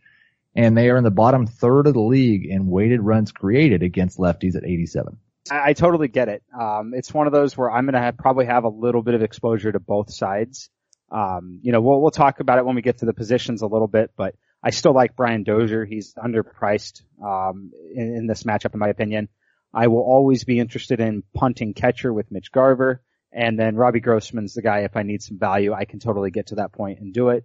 and 0.56 0.76
they 0.76 0.90
are 0.90 0.96
in 0.96 1.04
the 1.04 1.12
bottom 1.12 1.46
third 1.46 1.86
of 1.86 1.94
the 1.94 2.00
league 2.00 2.44
in 2.44 2.66
weighted 2.66 3.00
runs 3.00 3.30
created 3.30 3.84
against 3.84 4.18
lefties 4.18 4.56
at 4.56 4.64
87. 4.64 5.16
I, 5.48 5.70
I 5.70 5.72
totally 5.74 6.08
get 6.08 6.28
it. 6.28 6.42
Um, 6.60 6.92
it's 6.92 7.14
one 7.14 7.28
of 7.28 7.32
those 7.32 7.56
where 7.56 7.70
I'm 7.70 7.84
going 7.84 7.94
to 7.94 8.00
have, 8.00 8.18
probably 8.18 8.46
have 8.46 8.64
a 8.64 8.68
little 8.68 9.04
bit 9.04 9.14
of 9.14 9.22
exposure 9.22 9.70
to 9.70 9.78
both 9.78 10.12
sides. 10.12 10.70
Um, 11.08 11.60
you 11.62 11.70
know, 11.70 11.80
we'll, 11.80 12.00
we'll 12.00 12.10
talk 12.10 12.40
about 12.40 12.58
it 12.58 12.66
when 12.66 12.74
we 12.74 12.82
get 12.82 12.98
to 12.98 13.06
the 13.06 13.14
positions 13.14 13.62
a 13.62 13.68
little 13.68 13.86
bit, 13.86 14.10
but 14.16 14.34
I 14.62 14.70
still 14.70 14.94
like 14.94 15.16
Brian 15.16 15.42
Dozier. 15.42 15.84
He's 15.84 16.14
underpriced 16.14 17.02
um, 17.22 17.72
in, 17.94 18.16
in, 18.16 18.26
this 18.26 18.44
matchup, 18.44 18.74
in 18.74 18.80
my 18.80 18.88
opinion. 18.88 19.28
I 19.74 19.88
will 19.88 20.02
always 20.02 20.44
be 20.44 20.58
interested 20.60 21.00
in 21.00 21.24
punting 21.34 21.74
catcher 21.74 22.12
with 22.12 22.30
Mitch 22.30 22.52
Garver, 22.52 23.02
and 23.32 23.58
then 23.58 23.74
Robbie 23.74 24.00
Grossman's 24.00 24.54
the 24.54 24.62
guy. 24.62 24.80
If 24.80 24.96
I 24.96 25.02
need 25.02 25.22
some 25.22 25.38
value, 25.38 25.72
I 25.72 25.84
can 25.84 25.98
totally 25.98 26.30
get 26.30 26.48
to 26.48 26.56
that 26.56 26.72
point 26.72 27.00
and 27.00 27.12
do 27.12 27.30
it. 27.30 27.44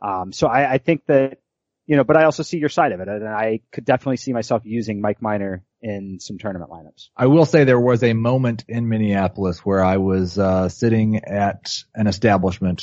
Um, 0.00 0.32
so 0.32 0.46
I, 0.46 0.74
I, 0.74 0.78
think 0.78 1.06
that 1.06 1.38
you 1.86 1.96
know, 1.96 2.04
but 2.04 2.16
I 2.16 2.24
also 2.24 2.42
see 2.42 2.58
your 2.58 2.68
side 2.68 2.92
of 2.92 3.00
it, 3.00 3.08
and 3.08 3.26
I 3.28 3.60
could 3.72 3.84
definitely 3.84 4.16
see 4.16 4.32
myself 4.32 4.62
using 4.64 5.00
Mike 5.00 5.20
Minor 5.20 5.64
in 5.82 6.18
some 6.20 6.38
tournament 6.38 6.70
lineups. 6.70 7.08
I 7.16 7.26
will 7.26 7.44
say 7.44 7.64
there 7.64 7.80
was 7.80 8.02
a 8.02 8.14
moment 8.14 8.64
in 8.68 8.88
Minneapolis 8.88 9.60
where 9.60 9.84
I 9.84 9.98
was 9.98 10.38
uh, 10.38 10.68
sitting 10.68 11.24
at 11.24 11.74
an 11.94 12.06
establishment 12.06 12.82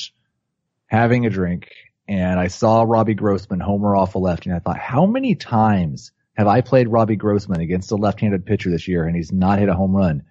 having 0.88 1.26
a 1.26 1.30
drink 1.30 1.70
and 2.12 2.38
I 2.38 2.48
saw 2.48 2.84
Robbie 2.84 3.14
Grossman 3.14 3.62
homer 3.62 3.96
off 3.96 4.16
a 4.16 4.20
left, 4.20 4.46
and 4.46 4.54
I 4.54 4.60
thought, 4.60 4.78
how 4.78 5.06
many 5.06 5.36
times 5.36 6.12
have 6.34 6.46
I 6.46 6.60
played 6.60 6.90
Robbie 6.90 7.16
Grossman 7.16 7.62
against 7.62 7.90
a 7.94 7.96
left-handed 7.96 8.46
pitcher 8.46 8.70
this 8.70 8.86
year, 8.86 9.06
and 9.06 9.16
he's 9.16 9.32
not 9.32 9.60
hit 9.60 9.70
a 9.70 9.74
home 9.74 9.96
run? 9.96 10.24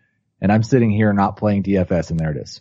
And 0.43 0.53
I'm 0.53 0.63
sitting 0.63 0.91
here 0.91 1.11
not 1.15 1.39
playing 1.39 1.63
DFS, 1.63 2.11
and 2.11 2.21
there 2.21 2.33
it 2.33 2.37
is. 2.37 2.61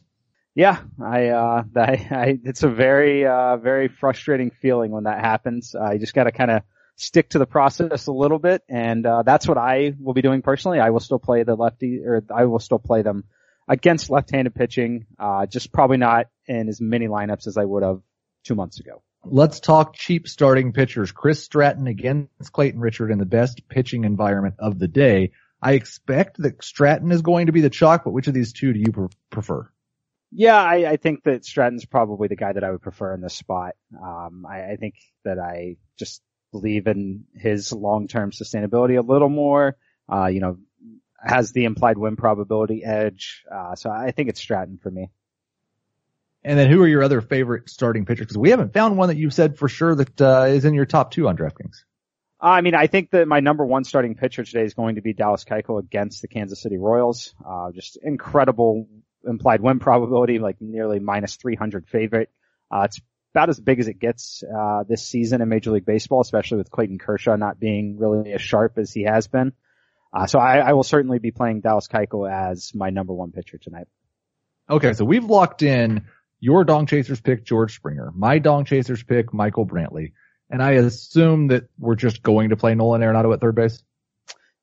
Yeah, 0.56 0.80
I, 1.04 1.28
uh, 1.28 1.64
I, 1.76 2.08
I 2.10 2.40
it's 2.46 2.64
a 2.64 2.70
very, 2.70 3.28
uh, 3.28 3.58
very 3.58 3.90
frustrating 3.90 4.52
feeling 4.52 4.92
when 4.92 5.04
that 5.04 5.20
happens. 5.20 5.76
Uh, 5.76 5.92
you 5.92 6.00
just 6.00 6.14
gotta 6.14 6.32
kind 6.32 6.52
of 6.52 6.64
stick 6.96 7.32
to 7.32 7.40
the 7.40 7.46
process 7.46 8.08
a 8.08 8.14
little 8.14 8.40
bit, 8.40 8.62
and 8.70 9.06
uh, 9.06 9.24
that's 9.24 9.50
what 9.50 9.58
I 9.58 9.96
will 10.00 10.14
be 10.14 10.22
doing 10.22 10.42
personally. 10.42 10.80
I 10.80 10.92
will 10.92 11.02
still 11.02 11.20
play 11.20 11.44
the 11.44 11.56
lefty, 11.56 12.06
or 12.06 12.24
I 12.34 12.46
will 12.46 12.60
still 12.60 12.80
play 12.80 13.02
them 13.02 13.26
against 13.68 14.10
left-handed 14.10 14.56
pitching, 14.56 15.08
uh, 15.20 15.46
just 15.46 15.74
probably 15.74 15.98
not 15.98 16.28
in 16.48 16.70
as 16.70 16.80
many 16.80 17.10
lineups 17.10 17.48
as 17.48 17.58
I 17.58 17.66
would 17.66 17.84
have 17.84 18.00
two 18.46 18.56
months 18.56 18.80
ago. 18.80 19.04
Let's 19.26 19.60
talk 19.60 19.94
cheap 19.94 20.28
starting 20.28 20.72
pitchers. 20.72 21.12
Chris 21.12 21.44
Stratton 21.44 21.88
against 21.88 22.52
Clayton 22.52 22.80
Richard 22.80 23.12
in 23.12 23.20
the 23.20 23.26
best 23.26 23.68
pitching 23.68 24.06
environment 24.06 24.56
of 24.60 24.80
the 24.80 24.88
day. 24.88 25.32
I 25.62 25.74
expect 25.74 26.42
that 26.42 26.64
Stratton 26.64 27.12
is 27.12 27.22
going 27.22 27.48
to 27.48 27.52
be 27.52 27.62
the 27.62 27.70
chalk, 27.70 28.06
but 28.06 28.12
which 28.12 28.28
of 28.28 28.34
these 28.34 28.54
two 28.54 28.72
do 28.72 28.80
you 28.80 29.10
prefer? 29.30 29.70
Yeah, 30.32 30.62
I, 30.62 30.92
I 30.92 30.98
think 30.98 31.24
that 31.24 31.44
Stratton's 31.44 31.86
probably 31.86 32.28
the 32.28 32.36
guy 32.36 32.54
that 32.54 32.64
I 32.64 32.72
would 32.72 32.82
prefer 32.82 33.14
in 33.14 33.22
this 33.22 33.34
spot. 33.34 33.76
Um, 34.02 34.46
I, 34.50 34.72
I 34.72 34.76
think 34.78 34.96
that 35.26 35.40
I 35.40 35.76
just 35.98 36.22
believe 36.52 36.88
in 36.88 37.26
his 37.36 37.74
long-term 37.74 38.32
sustainability 38.32 38.98
a 38.98 39.02
little 39.02 39.30
more. 39.30 39.76
Uh, 40.12 40.28
you 40.28 40.40
know, 40.40 40.58
has 41.22 41.52
the 41.52 41.66
implied 41.66 41.98
win 41.98 42.16
probability 42.16 42.84
edge. 42.84 43.44
Uh, 43.52 43.76
so 43.76 43.90
I 43.90 44.12
think 44.12 44.30
it's 44.30 44.40
Stratton 44.40 44.80
for 44.82 44.90
me. 44.90 45.10
And 46.44 46.58
then 46.58 46.70
who 46.70 46.82
are 46.82 46.88
your 46.88 47.04
other 47.04 47.22
favorite 47.22 47.70
starting 47.70 48.06
pitchers? 48.06 48.28
Because 48.28 48.38
we 48.38 48.52
haven't 48.52 48.74
found 48.74 48.98
one 48.98 49.10
that 49.10 49.18
you've 49.18 49.34
said 49.34 49.58
for 49.58 49.68
sure 49.68 49.96
that 49.96 50.22
uh, 50.22 50.46
is 50.48 50.66
in 50.66 50.74
your 50.74 50.86
top 50.86 51.12
two 51.12 51.28
on 51.28 51.36
DraftKings. 51.36 51.84
I 52.42 52.62
mean, 52.62 52.76
I 52.76 52.88
think 52.88 53.12
that 53.12 53.28
my 53.28 53.42
number 53.42 53.66
one 53.66 53.84
starting 53.84 54.16
pitcher 54.16 54.46
today 54.46 54.64
is 54.64 54.74
going 54.74 54.96
to 54.96 55.02
be 55.02 55.12
Dallas 55.12 55.44
Keuchel 55.44 55.80
against 55.80 56.22
the 56.22 56.30
Kansas 56.30 56.62
City 56.62 56.78
Royals. 56.78 57.36
Uh, 57.46 57.72
just 57.72 57.98
incredible 58.02 58.88
implied 59.28 59.60
win 59.60 59.80
probability, 59.80 60.40
like 60.40 60.56
nearly 60.62 61.00
minus 61.00 61.36
300 61.36 61.88
favorite. 61.88 62.30
Uh, 62.72 62.84
it's 62.86 63.02
about 63.34 63.50
as 63.50 63.60
big 63.60 63.80
as 63.82 63.90
it 63.90 64.00
gets, 64.00 64.44
uh, 64.44 64.84
this 64.88 65.06
season 65.06 65.42
in 65.42 65.50
Major 65.50 65.72
League 65.72 65.86
Baseball, 65.86 66.22
especially 66.22 66.60
with 66.60 66.72
Clayton 66.72 66.98
Kershaw 66.98 67.36
not 67.36 67.60
being 67.60 67.98
really 67.98 68.32
as 68.32 68.42
sharp 68.42 68.78
as 68.78 68.94
he 68.94 69.04
has 69.04 69.28
been. 69.28 69.52
Uh, 70.14 70.26
so 70.26 70.40
I, 70.40 70.58
I, 70.58 70.74
will 70.74 70.84
certainly 70.84 71.20
be 71.20 71.30
playing 71.30 71.62
Dallas 71.62 71.88
Keuchel 71.88 72.32
as 72.32 72.74
my 72.74 72.90
number 72.90 73.14
one 73.14 73.32
pitcher 73.32 73.60
tonight. 73.60 73.88
Okay, 74.68 74.94
so 74.94 75.06
we've 75.06 75.26
locked 75.26 75.62
in 75.62 76.06
your 76.40 76.64
Dong 76.64 76.86
Chasers 76.86 77.22
pick 77.22 77.46
George 77.46 77.76
Springer, 77.76 78.12
my 78.16 78.40
Dong 78.40 78.66
Chasers 78.66 79.04
pick 79.04 79.34
Michael 79.34 79.66
Brantley, 79.66 80.14
and 80.50 80.64
I 80.64 80.72
assume 80.72 81.48
that 81.48 81.70
we're 81.78 81.96
just 81.96 82.24
going 82.24 82.50
to 82.50 82.58
play 82.58 82.76
Nolan 82.76 83.02
Arenado 83.02 83.34
at 83.34 83.42
third 83.42 83.56
base. 83.56 83.84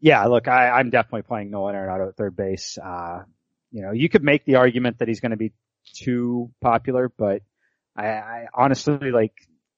Yeah, 0.01 0.25
look, 0.27 0.49
I, 0.49 0.81
am 0.81 0.91
definitely 0.91 1.23
playing 1.23 1.51
Nolan 1.51 1.75
Arenado 1.75 2.09
at 2.09 2.17
third 2.17 2.37
base. 2.37 2.79
Uh, 2.79 3.23
you 3.71 3.83
know, 3.83 3.93
you 3.93 4.09
could 4.09 4.23
make 4.23 4.45
the 4.45 4.57
argument 4.57 4.99
that 4.99 5.09
he's 5.09 5.21
going 5.21 5.31
to 5.31 5.37
be 5.37 5.53
too 5.95 6.51
popular, 6.61 7.11
but 7.17 7.43
I, 7.97 8.07
I 8.07 8.47
honestly 8.55 9.11
like 9.11 9.33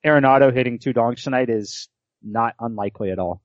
Arenado 0.04 0.52
hitting 0.54 0.78
two 0.78 0.92
dongs 0.92 1.22
tonight 1.22 1.50
is 1.50 1.88
not 2.22 2.54
unlikely 2.58 3.10
at 3.10 3.18
all. 3.18 3.42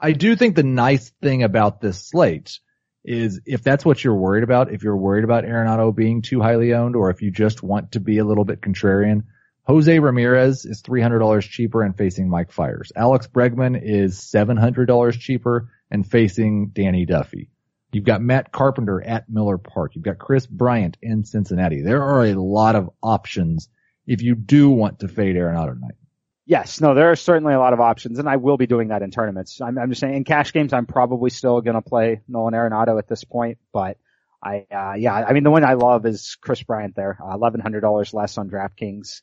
I 0.00 0.12
do 0.12 0.34
think 0.34 0.56
the 0.56 0.62
nice 0.62 1.10
thing 1.22 1.42
about 1.42 1.80
this 1.80 2.08
slate 2.08 2.58
is 3.04 3.40
if 3.46 3.62
that's 3.62 3.84
what 3.84 4.02
you're 4.02 4.14
worried 4.14 4.44
about, 4.44 4.72
if 4.72 4.82
you're 4.82 4.96
worried 4.96 5.24
about 5.24 5.44
Arenado 5.44 5.94
being 5.94 6.22
too 6.22 6.40
highly 6.40 6.74
owned, 6.74 6.96
or 6.96 7.10
if 7.10 7.22
you 7.22 7.30
just 7.30 7.62
want 7.62 7.92
to 7.92 8.00
be 8.00 8.18
a 8.18 8.24
little 8.24 8.44
bit 8.44 8.60
contrarian, 8.60 9.24
Jose 9.64 9.98
Ramirez 9.98 10.64
is 10.64 10.82
$300 10.82 11.42
cheaper 11.42 11.82
and 11.82 11.96
facing 11.96 12.28
Mike 12.28 12.50
Fiers. 12.50 12.92
Alex 12.96 13.26
Bregman 13.26 13.80
is 13.80 14.18
$700 14.18 15.18
cheaper 15.18 15.70
and 15.90 16.06
facing 16.08 16.68
Danny 16.68 17.06
Duffy. 17.06 17.50
You've 17.92 18.04
got 18.04 18.22
Matt 18.22 18.52
Carpenter 18.52 19.02
at 19.02 19.28
Miller 19.28 19.58
Park. 19.58 19.94
You've 19.94 20.04
got 20.04 20.18
Kris 20.18 20.46
Bryant 20.46 20.96
in 21.02 21.24
Cincinnati. 21.24 21.82
There 21.82 22.02
are 22.02 22.24
a 22.24 22.34
lot 22.34 22.76
of 22.76 22.90
options 23.02 23.68
if 24.06 24.22
you 24.22 24.34
do 24.34 24.70
want 24.70 25.00
to 25.00 25.08
fade 25.08 25.36
Arenado 25.36 25.74
tonight. 25.74 25.94
Yes, 26.50 26.80
no, 26.80 26.94
there 26.94 27.12
are 27.12 27.14
certainly 27.14 27.54
a 27.54 27.60
lot 27.60 27.74
of 27.74 27.78
options, 27.78 28.18
and 28.18 28.28
I 28.28 28.34
will 28.34 28.56
be 28.56 28.66
doing 28.66 28.88
that 28.88 29.02
in 29.02 29.12
tournaments. 29.12 29.60
I'm, 29.60 29.78
I'm 29.78 29.88
just 29.90 30.00
saying, 30.00 30.16
in 30.16 30.24
cash 30.24 30.52
games, 30.52 30.72
I'm 30.72 30.84
probably 30.84 31.30
still 31.30 31.60
going 31.60 31.76
to 31.76 31.80
play 31.80 32.22
Nolan 32.26 32.54
Arenado 32.54 32.98
at 32.98 33.06
this 33.06 33.22
point, 33.22 33.58
but 33.72 33.98
I, 34.42 34.66
uh, 34.68 34.94
yeah, 34.94 35.14
I 35.14 35.32
mean, 35.32 35.44
the 35.44 35.52
one 35.52 35.64
I 35.64 35.74
love 35.74 36.06
is 36.06 36.36
Kris 36.40 36.60
Bryant 36.64 36.96
there, 36.96 37.16
uh, 37.22 37.36
$1,100 37.36 38.14
less 38.14 38.36
on 38.36 38.50
DraftKings. 38.50 39.22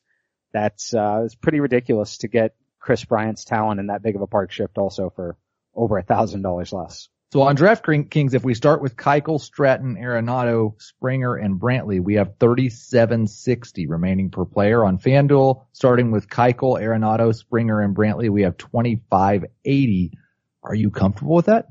That's, 0.54 0.94
uh, 0.94 1.24
it's 1.26 1.34
pretty 1.34 1.60
ridiculous 1.60 2.16
to 2.18 2.28
get 2.28 2.54
Kris 2.80 3.04
Bryant's 3.04 3.44
talent 3.44 3.78
in 3.78 3.88
that 3.88 4.02
big 4.02 4.16
of 4.16 4.22
a 4.22 4.26
park 4.26 4.50
shift 4.50 4.78
also 4.78 5.10
for 5.14 5.36
over 5.74 5.98
a 5.98 6.02
thousand 6.02 6.40
dollars 6.40 6.72
less. 6.72 7.10
So 7.30 7.42
on 7.42 7.58
DraftKings, 7.58 8.32
if 8.32 8.42
we 8.42 8.54
start 8.54 8.80
with 8.80 8.96
Keuchel, 8.96 9.38
Stratton, 9.38 9.96
Arenado, 9.96 10.80
Springer, 10.80 11.36
and 11.36 11.60
Brantley, 11.60 12.02
we 12.02 12.14
have 12.14 12.38
3760 12.40 13.86
remaining 13.86 14.30
per 14.30 14.46
player. 14.46 14.82
On 14.82 14.98
FanDuel, 14.98 15.66
starting 15.72 16.10
with 16.10 16.30
Keuchel, 16.30 16.80
Arenado, 16.80 17.34
Springer, 17.34 17.82
and 17.82 17.94
Brantley, 17.94 18.30
we 18.30 18.42
have 18.42 18.56
2580. 18.56 20.18
Are 20.62 20.74
you 20.74 20.90
comfortable 20.90 21.34
with 21.34 21.46
that? 21.46 21.66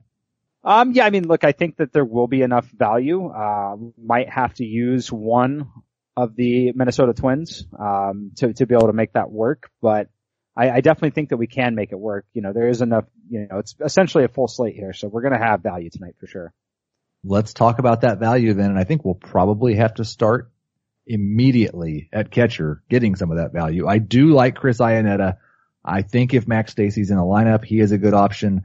Um, 0.64 0.92
yeah, 0.92 1.08
I 1.08 1.10
mean, 1.10 1.28
look, 1.28 1.44
I 1.44 1.54
think 1.54 1.78
that 1.78 1.92
there 1.92 2.06
will 2.06 2.28
be 2.28 2.44
enough 2.44 2.68
value. 2.68 3.26
Uh, 3.28 3.78
might 3.98 4.30
have 4.30 4.54
to 4.56 4.64
use 4.64 5.12
one 5.12 5.72
of 6.16 6.36
the 6.36 6.72
Minnesota 6.74 7.14
Twins 7.14 7.66
um, 7.80 8.32
to 8.36 8.54
to 8.54 8.68
be 8.68 8.76
able 8.76 8.88
to 8.88 8.94
make 8.94 9.14
that 9.14 9.32
work, 9.32 9.72
but 9.82 10.10
I, 10.58 10.72
I, 10.72 10.82
definitely 10.82 11.12
think 11.12 11.30
that 11.30 11.38
we 11.38 11.46
can 11.46 11.76
make 11.76 11.92
it 11.92 12.00
work. 12.00 12.26
You 12.34 12.42
know, 12.42 12.52
there 12.52 12.68
is 12.68 12.82
enough, 12.82 13.06
you 13.30 13.48
know, 13.50 13.60
it's 13.60 13.76
essentially 13.80 14.24
a 14.24 14.28
full 14.28 14.48
slate 14.48 14.76
here, 14.76 14.92
so 14.92 15.08
we're 15.08 15.22
going 15.22 15.40
to 15.40 15.46
have 15.46 15.62
value 15.62 15.90
tonight 15.90 16.16
for 16.20 16.26
sure. 16.26 16.54
Let's 17.24 17.54
talk 17.54 17.78
about 17.80 18.02
that 18.02 18.20
value 18.20 18.54
then, 18.54 18.72
and 18.72 18.80
I 18.80 18.84
think 18.84 19.06
we'll 19.06 19.16
probably 19.16 19.76
have 19.76 19.96
to 19.96 20.06
start 20.06 20.52
immediately 21.06 22.10
at 22.12 22.32
catcher 22.32 22.82
getting 22.90 23.16
some 23.16 23.32
of 23.32 23.38
that 23.38 23.54
value. 23.54 23.88
I 23.88 24.00
do 24.00 24.34
like 24.34 24.56
Chris 24.56 24.80
Iannetta. 24.80 25.38
I 25.86 26.02
think 26.02 26.34
if 26.34 26.48
Max 26.48 26.74
Stassi's 26.74 27.12
in 27.12 27.18
the 27.18 27.24
lineup, 27.24 27.64
he 27.64 27.80
is 27.80 27.92
a 27.92 27.98
good 27.98 28.14
option. 28.14 28.64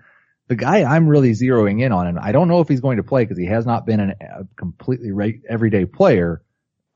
The 0.49 0.56
guy 0.56 0.82
I'm 0.82 1.06
really 1.06 1.32
zeroing 1.32 1.82
in 1.82 1.92
on, 1.92 2.06
and 2.06 2.18
I 2.18 2.32
don't 2.32 2.49
know 2.49 2.61
if 2.61 2.68
he's 2.68 2.80
going 2.80 2.96
to 2.96 3.04
play 3.04 3.25
because 3.25 3.38
he 3.38 3.46
has 3.46 3.66
not 3.66 3.87
been 3.87 4.00
an, 4.00 4.14
a 4.20 4.44
completely 4.56 5.42
everyday 5.49 5.84
player 5.84 6.42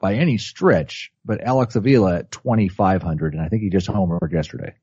by 0.00 0.14
any 0.14 0.38
stretch, 0.38 1.12
but 1.24 1.40
Alex 1.42 1.76
Avila 1.76 2.16
at 2.16 2.30
2,500, 2.32 3.34
and 3.34 3.42
I 3.42 3.48
think 3.48 3.62
he 3.62 3.70
just 3.70 3.88
homered 3.88 4.32
yesterday. 4.32 4.74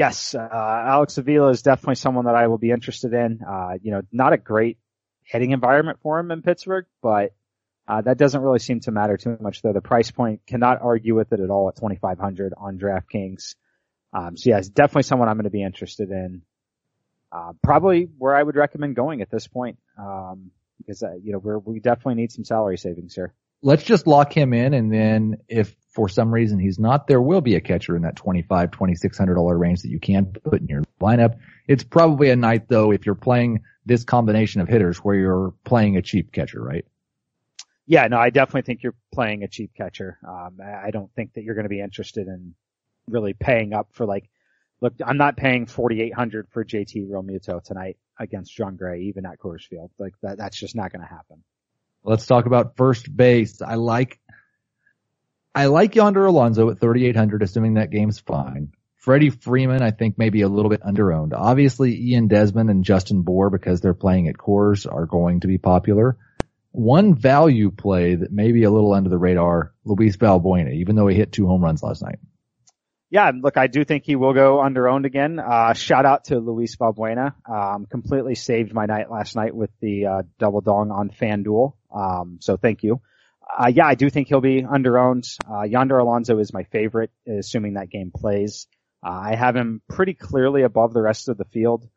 Yes, 0.00 0.34
uh, 0.34 0.48
Alex 0.50 1.18
Avila 1.18 1.50
is 1.50 1.60
definitely 1.60 1.96
someone 1.96 2.24
that 2.24 2.34
I 2.34 2.46
will 2.46 2.56
be 2.56 2.70
interested 2.70 3.12
in. 3.12 3.40
Uh, 3.46 3.72
you 3.82 3.90
know, 3.90 4.00
not 4.10 4.32
a 4.32 4.38
great 4.38 4.78
hitting 5.24 5.50
environment 5.50 5.98
for 6.02 6.18
him 6.18 6.30
in 6.30 6.40
Pittsburgh, 6.40 6.86
but 7.02 7.34
uh, 7.86 8.00
that 8.00 8.16
doesn't 8.16 8.40
really 8.40 8.60
seem 8.60 8.80
to 8.80 8.92
matter 8.92 9.18
too 9.18 9.36
much 9.42 9.60
though. 9.60 9.74
The 9.74 9.82
price 9.82 10.10
point 10.10 10.40
cannot 10.46 10.80
argue 10.80 11.14
with 11.14 11.34
it 11.34 11.40
at 11.40 11.50
all 11.50 11.68
at 11.68 11.76
2500 11.76 12.54
on 12.56 12.78
DraftKings. 12.78 13.56
Um, 14.14 14.38
so 14.38 14.48
yeah, 14.48 14.56
it's 14.56 14.70
definitely 14.70 15.02
someone 15.02 15.28
I'm 15.28 15.36
going 15.36 15.44
to 15.44 15.50
be 15.50 15.62
interested 15.62 16.08
in. 16.08 16.40
Uh, 17.30 17.52
probably 17.62 18.08
where 18.16 18.34
I 18.34 18.42
would 18.42 18.56
recommend 18.56 18.96
going 18.96 19.20
at 19.20 19.30
this 19.30 19.48
point. 19.48 19.76
Um, 19.98 20.50
because, 20.78 21.02
uh, 21.02 21.12
you 21.22 21.32
know, 21.32 21.38
we 21.40 21.74
we 21.74 21.80
definitely 21.80 22.14
need 22.14 22.32
some 22.32 22.46
salary 22.46 22.78
savings 22.78 23.14
here 23.14 23.34
let's 23.62 23.82
just 23.82 24.06
lock 24.06 24.34
him 24.34 24.52
in 24.52 24.74
and 24.74 24.92
then 24.92 25.38
if 25.48 25.74
for 25.90 26.08
some 26.08 26.32
reason 26.32 26.58
he's 26.58 26.78
not, 26.78 27.06
there 27.06 27.20
will 27.20 27.40
be 27.40 27.56
a 27.56 27.60
catcher 27.60 27.96
in 27.96 28.02
that 28.02 28.16
twenty-five, 28.16 28.70
twenty-six 28.70 29.18
hundred 29.18 29.34
dollar 29.34 29.56
range 29.56 29.82
that 29.82 29.90
you 29.90 30.00
can 30.00 30.26
put 30.26 30.60
in 30.60 30.68
your 30.68 30.82
lineup. 31.00 31.38
It's 31.66 31.84
probably 31.84 32.30
a 32.30 32.36
night 32.36 32.68
though 32.68 32.92
if 32.92 33.06
you're 33.06 33.14
playing 33.14 33.62
this 33.84 34.04
combination 34.04 34.60
of 34.60 34.68
hitters 34.68 34.98
where 34.98 35.14
you're 35.14 35.54
playing 35.64 35.96
a 35.96 36.02
cheap 36.02 36.32
catcher, 36.32 36.62
right? 36.62 36.84
Yeah, 37.86 38.06
no, 38.06 38.18
I 38.18 38.30
definitely 38.30 38.62
think 38.62 38.84
you're 38.84 38.94
playing 39.12 39.42
a 39.42 39.48
cheap 39.48 39.72
catcher. 39.76 40.18
Um, 40.26 40.58
I 40.64 40.92
don't 40.92 41.12
think 41.14 41.34
that 41.34 41.42
you're 41.42 41.56
going 41.56 41.64
to 41.64 41.70
be 41.70 41.80
interested 41.80 42.28
in 42.28 42.54
really 43.08 43.32
paying 43.32 43.72
up 43.72 43.88
for 43.92 44.06
like, 44.06 44.30
look, 44.80 44.94
I'm 45.04 45.16
not 45.16 45.36
paying 45.36 45.66
4,800 45.66 46.48
for 46.50 46.64
JT 46.64 47.08
Realmuto 47.08 47.60
tonight 47.62 47.96
against 48.16 48.54
Jon 48.54 48.76
Gray, 48.76 49.02
even 49.02 49.26
at 49.26 49.40
Coors 49.40 49.66
Field. 49.66 49.90
Like 49.98 50.14
that, 50.22 50.38
that's 50.38 50.56
just 50.56 50.76
not 50.76 50.92
going 50.92 51.02
to 51.02 51.08
happen. 51.08 51.42
Let's 52.04 52.26
talk 52.26 52.46
about 52.46 52.76
first 52.76 53.14
base. 53.14 53.60
I 53.60 53.74
like, 53.74 54.20
I 55.54 55.66
like 55.66 55.96
Yonder 55.96 56.26
Alonso 56.26 56.70
at 56.70 56.78
3,800, 56.78 57.42
assuming 57.42 57.74
that 57.74 57.90
game's 57.90 58.20
fine. 58.20 58.72
Freddie 58.96 59.30
Freeman, 59.30 59.82
I 59.82 59.90
think 59.90 60.18
maybe 60.18 60.42
a 60.42 60.48
little 60.48 60.70
bit 60.70 60.82
underowned. 60.82 61.32
Obviously 61.34 61.96
Ian 62.10 62.28
Desmond 62.28 62.68
and 62.70 62.84
Justin 62.84 63.22
Bour, 63.22 63.50
because 63.50 63.80
they're 63.80 63.94
playing 63.94 64.28
at 64.28 64.36
Coors, 64.36 64.90
are 64.90 65.06
going 65.06 65.40
to 65.40 65.48
be 65.48 65.58
popular. 65.58 66.18
One 66.72 67.14
value 67.14 67.70
play 67.70 68.14
that 68.14 68.30
may 68.30 68.52
be 68.52 68.62
a 68.62 68.70
little 68.70 68.92
under 68.92 69.08
the 69.08 69.18
radar, 69.18 69.72
Luis 69.84 70.16
Valbuena, 70.16 70.74
even 70.74 70.96
though 70.96 71.08
he 71.08 71.16
hit 71.16 71.32
two 71.32 71.46
home 71.46 71.64
runs 71.64 71.82
last 71.82 72.02
night. 72.02 72.18
Yeah, 73.08 73.32
look, 73.34 73.56
I 73.56 73.66
do 73.66 73.84
think 73.84 74.04
he 74.04 74.14
will 74.14 74.34
go 74.34 74.58
underowned 74.58 75.04
again. 75.04 75.40
Uh, 75.40 75.72
shout 75.72 76.06
out 76.06 76.26
to 76.26 76.38
Luis 76.38 76.76
Valbuena. 76.76 77.34
Um, 77.50 77.86
completely 77.86 78.36
saved 78.36 78.72
my 78.72 78.86
night 78.86 79.10
last 79.10 79.34
night 79.34 79.56
with 79.56 79.70
the, 79.80 80.06
uh, 80.06 80.22
double 80.38 80.60
dong 80.60 80.92
on 80.92 81.10
FanDuel. 81.10 81.72
Um, 81.92 82.38
so 82.40 82.56
thank 82.56 82.84
you. 82.84 83.00
Uh, 83.58 83.68
yeah, 83.68 83.86
I 83.86 83.94
do 83.94 84.10
think 84.10 84.28
he'll 84.28 84.40
be 84.40 84.62
underowned. 84.62 85.26
Uh, 85.50 85.62
Yonder 85.62 85.98
Alonso 85.98 86.38
is 86.38 86.52
my 86.52 86.64
favorite, 86.64 87.10
assuming 87.26 87.74
that 87.74 87.90
game 87.90 88.10
plays. 88.14 88.66
Uh, 89.04 89.10
I 89.10 89.34
have 89.34 89.56
him 89.56 89.82
pretty 89.88 90.14
clearly 90.14 90.62
above 90.62 90.92
the 90.92 91.02
rest 91.02 91.28
of 91.28 91.38
the 91.38 91.44
field. 91.46 91.88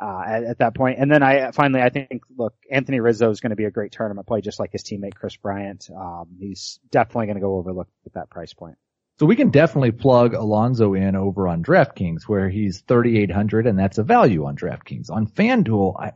uh, 0.00 0.22
at, 0.26 0.44
at, 0.44 0.58
that 0.58 0.74
point. 0.74 0.98
And 0.98 1.10
then 1.10 1.22
I 1.22 1.50
finally, 1.52 1.82
I 1.82 1.90
think, 1.90 2.22
look, 2.36 2.54
Anthony 2.70 3.00
Rizzo 3.00 3.30
is 3.30 3.40
going 3.40 3.50
to 3.50 3.56
be 3.56 3.66
a 3.66 3.70
great 3.70 3.92
tournament 3.92 4.26
play, 4.26 4.40
just 4.40 4.58
like 4.58 4.72
his 4.72 4.82
teammate 4.82 5.14
Kris 5.14 5.36
Bryant. 5.36 5.90
Um, 5.94 6.28
he's 6.38 6.80
definitely 6.90 7.26
going 7.26 7.36
to 7.36 7.42
go 7.42 7.56
overlooked 7.56 7.92
at 8.06 8.14
that 8.14 8.30
price 8.30 8.54
point. 8.54 8.76
So 9.18 9.26
we 9.26 9.36
can 9.36 9.50
definitely 9.50 9.92
plug 9.92 10.32
Alonso 10.32 10.94
in 10.94 11.14
over 11.14 11.46
on 11.46 11.62
DraftKings 11.62 12.22
where 12.26 12.48
he's 12.48 12.80
3,800 12.88 13.66
and 13.66 13.78
that's 13.78 13.98
a 13.98 14.02
value 14.02 14.46
on 14.46 14.56
DraftKings. 14.56 15.10
On 15.10 15.26
FanDuel, 15.26 16.00
I, 16.00 16.12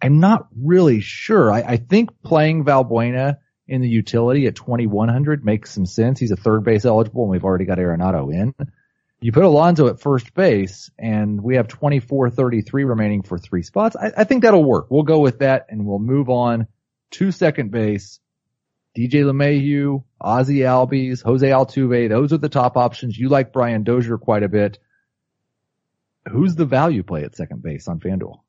I'm 0.00 0.20
not 0.20 0.48
really 0.56 1.00
sure. 1.00 1.50
I, 1.50 1.60
I 1.60 1.76
think 1.76 2.22
playing 2.22 2.64
Valbuena 2.64 3.38
in 3.66 3.82
the 3.82 3.88
utility 3.88 4.46
at 4.46 4.56
2,100 4.56 5.44
makes 5.44 5.72
some 5.72 5.86
sense. 5.86 6.20
He's 6.20 6.30
a 6.30 6.36
third 6.36 6.64
base 6.64 6.84
eligible 6.84 7.22
and 7.22 7.30
we've 7.30 7.44
already 7.44 7.66
got 7.66 7.78
Arenado 7.78 8.32
in. 8.32 8.54
You 9.20 9.32
put 9.32 9.44
Alonso 9.44 9.88
at 9.88 10.00
first 10.00 10.32
base 10.32 10.90
and 10.98 11.42
we 11.42 11.56
have 11.56 11.66
24-33 11.66 12.72
remaining 12.72 13.22
for 13.22 13.36
three 13.36 13.62
spots. 13.62 13.96
I, 13.96 14.12
I 14.18 14.24
think 14.24 14.42
that'll 14.42 14.64
work. 14.64 14.86
We'll 14.90 15.02
go 15.02 15.18
with 15.18 15.40
that 15.40 15.66
and 15.68 15.84
we'll 15.84 15.98
move 15.98 16.30
on 16.30 16.68
to 17.12 17.32
second 17.32 17.70
base. 17.70 18.20
DJ 18.96 19.24
LeMahieu, 19.24 20.04
Ozzie 20.20 20.60
Albies, 20.60 21.22
Jose 21.22 21.46
Altuve. 21.46 22.08
Those 22.08 22.32
are 22.32 22.38
the 22.38 22.48
top 22.48 22.76
options. 22.76 23.18
You 23.18 23.28
like 23.28 23.52
Brian 23.52 23.84
Dozier 23.84 24.18
quite 24.18 24.42
a 24.42 24.48
bit. 24.48 24.78
Who's 26.30 26.54
the 26.54 26.64
value 26.64 27.02
play 27.02 27.24
at 27.24 27.36
second 27.36 27.62
base 27.62 27.88
on 27.88 28.00
FanDuel? 28.00 28.40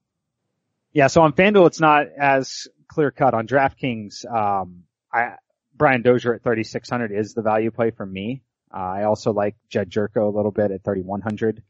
Yeah, 0.92 1.08
so 1.08 1.22
on 1.22 1.34
FanDuel, 1.34 1.68
it's 1.68 1.80
not 1.80 2.08
as 2.18 2.68
clear 2.88 3.12
cut. 3.12 3.34
On 3.34 3.48
DraftKings, 3.48 4.26
um, 4.26 4.84
I, 5.14 5.34
Brian 5.76 6.02
Dozier 6.02 6.34
at 6.34 6.44
3,600 6.44 7.12
is 7.12 7.34
the 7.34 7.44
value 7.44 7.72
play 7.72 7.92
for 7.92 8.06
me. 8.06 8.42
Uh, 8.74 8.78
I 8.78 9.04
also 9.04 9.32
like 9.32 9.56
Jed 9.70 9.92
Gyorko 9.92 10.32
a 10.32 10.36
little 10.36 10.52
bit 10.52 10.72
at 10.72 10.84
3,100. 10.84 11.64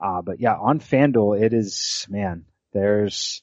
Uh, 0.00 0.22
but 0.22 0.40
yeah, 0.40 0.54
on 0.54 0.80
FanDuel, 0.80 1.40
it 1.40 1.52
is, 1.52 2.06
man, 2.10 2.44
there's, 2.72 3.42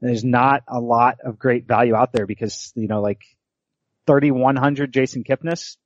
there's 0.00 0.24
not 0.24 0.62
a 0.68 0.80
lot 0.80 1.18
of 1.24 1.38
great 1.38 1.66
value 1.66 1.94
out 1.94 2.12
there 2.12 2.26
because, 2.26 2.72
you 2.74 2.88
know, 2.88 3.00
like 3.00 3.22
3,100 4.06 4.92
Jason 4.92 5.24
Kipnis, 5.24 5.76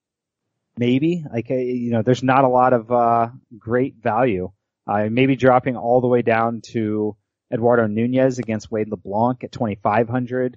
maybe, 0.79 1.25
like, 1.33 1.51
uh, 1.51 1.55
you 1.55 1.91
know, 1.93 2.03
there's 2.03 2.23
not 2.23 2.45
a 2.45 2.49
lot 2.49 2.73
of, 2.73 2.91
uh, 2.91 3.29
great 3.59 3.97
value. 4.03 4.51
Uh, 4.87 5.09
maybe 5.11 5.37
dropping 5.37 5.77
all 5.77 6.01
the 6.01 6.09
way 6.09 6.23
down 6.23 6.63
to 6.73 7.17
Eduardo 7.53 7.87
Nunez 7.87 8.39
against 8.39 8.71
Wade 8.71 8.89
LeBlanc 8.89 9.45
at 9.45 9.53
2,500. 9.53 10.57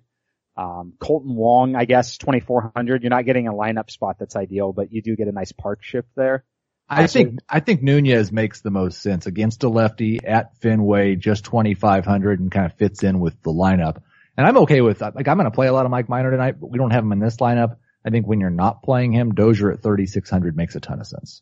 Um, 0.56 0.94
Kolten 1.00 1.34
Wong, 1.34 1.76
I 1.76 1.86
guess, 1.86 2.18
2400. 2.18 3.02
You're 3.02 3.10
not 3.10 3.26
getting 3.26 3.48
a 3.48 3.54
lineup 3.54 3.90
spot 3.90 4.18
that's 4.20 4.36
ideal, 4.36 4.72
but 4.72 4.92
you 4.92 5.02
do 5.02 5.16
get 5.16 5.28
a 5.28 5.32
nice 5.32 5.52
park 5.52 5.84
shift 5.84 6.10
there. 6.16 6.44
I 6.88 7.08
think, 7.08 7.40
I 7.50 7.60
think 7.60 7.82
Nunez 7.82 8.32
makes 8.32 8.62
the 8.62 8.70
most 8.70 9.02
sense 9.02 9.26
against 9.26 9.64
a 9.64 9.70
lefty 9.70 10.20
at 10.24 10.58
Fenway, 10.58 11.16
just 11.16 11.46
2500 11.46 12.40
and 12.40 12.52
kind 12.52 12.66
of 12.66 12.74
fits 12.78 13.04
in 13.04 13.20
with 13.20 13.42
the 13.42 13.52
lineup. 13.52 14.02
And 14.38 14.46
I'm 14.46 14.58
okay 14.60 14.82
with. 14.82 15.02
Like 15.02 15.28
I'm 15.28 15.38
going 15.38 15.50
to 15.50 15.56
play 15.56 15.68
a 15.68 15.74
lot 15.74 15.86
of 15.86 15.92
Mike 15.92 16.10
Minor 16.10 16.32
tonight, 16.32 16.60
but 16.60 16.70
we 16.70 16.78
don't 16.78 16.92
have 16.92 17.04
him 17.04 17.12
in 17.12 17.20
this 17.20 17.38
lineup. 17.38 17.78
I 18.06 18.10
think 18.10 18.28
when 18.28 18.40
you're 18.40 18.50
not 18.50 18.84
playing 18.84 19.14
him, 19.14 19.34
Dozier 19.34 19.72
at 19.72 19.82
3600 19.82 20.56
makes 20.58 20.76
a 20.76 20.80
ton 20.80 21.00
of 21.00 21.08
sense. 21.08 21.42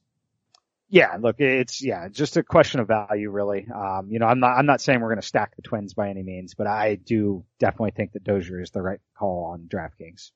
Yeah, 0.94 1.16
look, 1.22 1.38
it's 1.40 1.82
yeah, 1.82 2.10
just 2.10 2.36
a 2.36 2.44
question 2.44 2.82
of 2.82 2.88
value, 2.90 3.30
really. 3.32 3.66
Um, 3.74 4.10
you 4.10 4.20
know, 4.20 4.26
I'm 4.26 4.42
not 4.42 4.58
I'm 4.58 4.66
not 4.66 4.82
saying 4.82 5.00
we're 5.00 5.08
going 5.08 5.22
to 5.22 5.28
stack 5.28 5.56
the 5.56 5.62
Twins 5.62 5.94
by 5.94 6.10
any 6.10 6.22
means, 6.22 6.54
but 6.54 6.68
I 6.68 6.96
do 6.96 7.46
definitely 7.60 7.92
think 7.92 8.12
that 8.12 8.26
Dozier 8.26 8.60
is 8.60 8.72
the 8.72 8.82
right 8.82 9.00
call 9.18 9.46
on 9.54 9.70
DraftKings. 9.74 10.32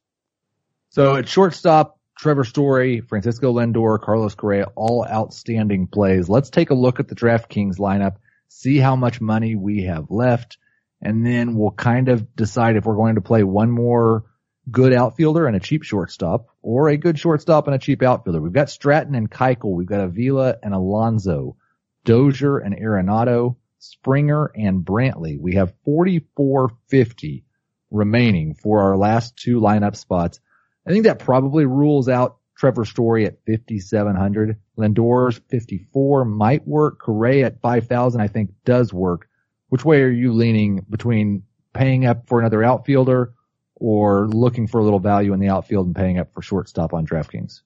So 0.91 1.17
at 1.17 1.27
shortstop, 1.27 1.99
Trevor 2.17 2.45
Story, 2.45 3.01
Francisco 3.01 3.51
Lindor, 3.51 3.99
Carlos 3.99 4.33
Correa, 4.35 4.67
all 4.77 5.05
outstanding 5.05 5.87
plays. 5.87 6.29
Let's 6.29 6.49
take 6.49 6.69
a 6.69 6.73
look 6.73 7.01
at 7.01 7.09
the 7.09 7.15
DraftKings 7.15 7.77
lineup, 7.77 8.15
see 8.47 8.77
how 8.77 8.95
much 8.95 9.19
money 9.19 9.57
we 9.57 9.83
have 9.83 10.09
left, 10.09 10.57
and 11.01 11.25
then 11.25 11.55
we'll 11.55 11.71
kind 11.71 12.07
of 12.07 12.33
decide 12.33 12.77
if 12.77 12.85
we're 12.85 12.95
going 12.95 13.15
to 13.15 13.21
play 13.21 13.43
one 13.43 13.71
more 13.71 14.23
good 14.69 14.93
outfielder 14.93 15.47
and 15.47 15.55
a 15.55 15.59
cheap 15.59 15.83
shortstop, 15.83 16.47
or 16.61 16.89
a 16.89 16.97
good 16.97 17.19
shortstop 17.19 17.67
and 17.67 17.75
a 17.75 17.79
cheap 17.79 18.01
outfielder. 18.01 18.41
We've 18.41 18.51
got 18.51 18.69
Stratton 18.69 19.15
and 19.15 19.29
Keuchel. 19.29 19.75
We've 19.75 19.87
got 19.87 20.01
Avila 20.01 20.55
and 20.63 20.73
Alonso, 20.73 21.57
Dozier 22.03 22.57
and 22.57 22.75
Arenado, 22.75 23.57
Springer 23.79 24.51
and 24.55 24.83
Brantley. 24.83 25.39
We 25.39 25.55
have 25.55 25.73
4450 25.85 27.45
remaining 27.91 28.55
for 28.55 28.81
our 28.81 28.97
last 28.97 29.37
two 29.37 29.59
lineup 29.59 29.95
spots. 29.95 30.39
I 30.87 30.91
think 30.91 31.05
that 31.05 31.19
probably 31.19 31.65
rules 31.65 32.09
out 32.09 32.37
Trevor 32.57 32.85
Story 32.85 33.25
at 33.25 33.37
5,700. 33.45 34.57
Lindor's 34.77 35.39
54 35.49 36.25
might 36.25 36.67
work. 36.67 36.99
Correa 36.99 37.47
at 37.47 37.61
5,000 37.61 38.21
I 38.21 38.27
think 38.27 38.51
does 38.65 38.93
work. 38.93 39.27
Which 39.69 39.85
way 39.85 40.01
are 40.01 40.09
you 40.09 40.33
leaning 40.33 40.85
between 40.89 41.43
paying 41.73 42.05
up 42.05 42.27
for 42.27 42.39
another 42.39 42.63
outfielder 42.63 43.33
or 43.75 44.27
looking 44.27 44.67
for 44.67 44.79
a 44.79 44.83
little 44.83 44.99
value 44.99 45.33
in 45.33 45.39
the 45.39 45.49
outfield 45.49 45.87
and 45.87 45.95
paying 45.95 46.19
up 46.19 46.33
for 46.33 46.41
shortstop 46.41 46.93
on 46.93 47.05
DraftKings? 47.05 47.61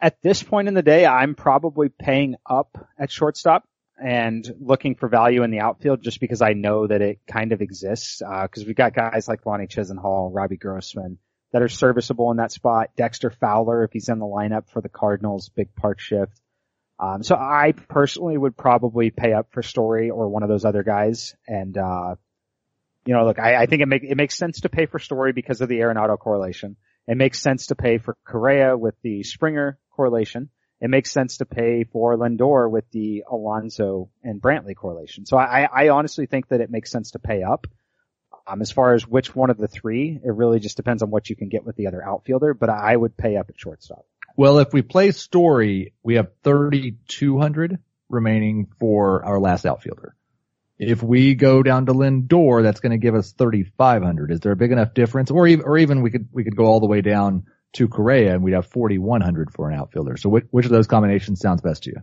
At 0.00 0.20
this 0.22 0.42
point 0.42 0.68
in 0.68 0.74
the 0.74 0.82
day, 0.82 1.06
I'm 1.06 1.34
probably 1.34 1.88
paying 1.88 2.36
up 2.44 2.76
at 2.98 3.10
shortstop 3.10 3.64
and 3.98 4.46
looking 4.60 4.94
for 4.94 5.08
value 5.08 5.42
in 5.42 5.50
the 5.50 5.60
outfield 5.60 6.02
just 6.02 6.20
because 6.20 6.42
I 6.42 6.52
know 6.52 6.86
that 6.86 7.00
it 7.00 7.20
kind 7.26 7.52
of 7.52 7.62
exists. 7.62 8.20
Uh, 8.20 8.46
cause 8.46 8.64
we've 8.66 8.76
got 8.76 8.94
guys 8.94 9.26
like 9.26 9.46
Lonnie 9.46 9.66
Chisenhall, 9.66 10.30
Robbie 10.34 10.58
Grossman 10.58 11.18
that 11.52 11.62
are 11.62 11.68
serviceable 11.68 12.30
in 12.30 12.36
that 12.36 12.52
spot. 12.52 12.90
Dexter 12.96 13.30
Fowler, 13.30 13.84
if 13.84 13.92
he's 13.92 14.08
in 14.08 14.18
the 14.18 14.26
lineup 14.26 14.68
for 14.68 14.82
the 14.82 14.90
Cardinals, 14.90 15.48
big 15.48 15.74
park 15.74 16.00
shift. 16.00 16.38
Um, 16.98 17.22
so 17.22 17.34
I 17.34 17.72
personally 17.72 18.36
would 18.36 18.56
probably 18.56 19.10
pay 19.10 19.32
up 19.32 19.48
for 19.52 19.62
Story 19.62 20.10
or 20.10 20.28
one 20.28 20.42
of 20.42 20.48
those 20.48 20.64
other 20.64 20.82
guys 20.82 21.34
and, 21.46 21.76
uh, 21.76 22.16
you 23.06 23.14
know, 23.14 23.24
look, 23.24 23.38
I, 23.38 23.62
I 23.62 23.66
think 23.66 23.82
it 23.82 23.86
make, 23.86 24.02
it 24.02 24.16
makes 24.16 24.36
sense 24.36 24.60
to 24.62 24.68
pay 24.68 24.86
for 24.86 24.98
Story 24.98 25.32
because 25.32 25.60
of 25.60 25.68
the 25.68 25.78
Arenado 25.78 26.18
correlation. 26.18 26.76
It 27.06 27.16
makes 27.16 27.40
sense 27.40 27.66
to 27.68 27.76
pay 27.76 27.98
for 27.98 28.16
Correa 28.26 28.76
with 28.76 28.94
the 29.02 29.22
Springer 29.22 29.78
correlation. 29.92 30.50
It 30.80 30.90
makes 30.90 31.10
sense 31.10 31.38
to 31.38 31.46
pay 31.46 31.84
for 31.84 32.16
Lindor 32.16 32.70
with 32.70 32.84
the 32.90 33.24
Alonso 33.30 34.10
and 34.22 34.42
Brantley 34.42 34.76
correlation. 34.76 35.24
So 35.24 35.38
I, 35.38 35.68
I 35.72 35.88
honestly 35.88 36.26
think 36.26 36.48
that 36.48 36.60
it 36.60 36.70
makes 36.70 36.90
sense 36.90 37.12
to 37.12 37.18
pay 37.18 37.42
up. 37.42 37.66
Um, 38.48 38.60
as 38.60 38.70
far 38.70 38.94
as 38.94 39.06
which 39.06 39.34
one 39.34 39.50
of 39.50 39.56
the 39.56 39.68
three, 39.68 40.20
it 40.22 40.34
really 40.34 40.60
just 40.60 40.76
depends 40.76 41.02
on 41.02 41.10
what 41.10 41.30
you 41.30 41.36
can 41.36 41.48
get 41.48 41.64
with 41.64 41.76
the 41.76 41.86
other 41.86 42.04
outfielder, 42.04 42.54
but 42.54 42.68
I 42.68 42.94
would 42.96 43.16
pay 43.16 43.36
up 43.36 43.48
at 43.48 43.58
shortstop. 43.58 44.04
Well, 44.36 44.58
if 44.58 44.72
we 44.72 44.82
play 44.82 45.12
Story, 45.12 45.94
we 46.02 46.16
have 46.16 46.30
3,200 46.44 47.78
remaining 48.08 48.68
for 48.78 49.24
our 49.24 49.40
last 49.40 49.64
outfielder. 49.64 50.15
If 50.78 51.02
we 51.02 51.34
go 51.34 51.62
down 51.62 51.86
to 51.86 51.92
Lindor, 51.92 52.62
that's 52.62 52.80
going 52.80 52.92
to 52.92 52.98
give 52.98 53.14
us 53.14 53.32
3,500. 53.32 54.30
Is 54.30 54.40
there 54.40 54.52
a 54.52 54.56
big 54.56 54.72
enough 54.72 54.92
difference? 54.92 55.30
Or 55.30 55.46
even, 55.46 55.64
or 55.64 55.78
even 55.78 56.02
we 56.02 56.10
could, 56.10 56.28
we 56.32 56.44
could 56.44 56.56
go 56.56 56.66
all 56.66 56.80
the 56.80 56.86
way 56.86 57.00
down 57.00 57.46
to 57.74 57.88
Correa 57.88 58.34
and 58.34 58.42
we'd 58.42 58.52
have 58.52 58.66
4,100 58.66 59.52
for 59.52 59.70
an 59.70 59.78
outfielder. 59.78 60.16
So 60.16 60.28
which, 60.28 60.44
which 60.50 60.66
of 60.66 60.72
those 60.72 60.86
combinations 60.86 61.40
sounds 61.40 61.62
best 61.62 61.84
to 61.84 61.90
you? 61.90 62.02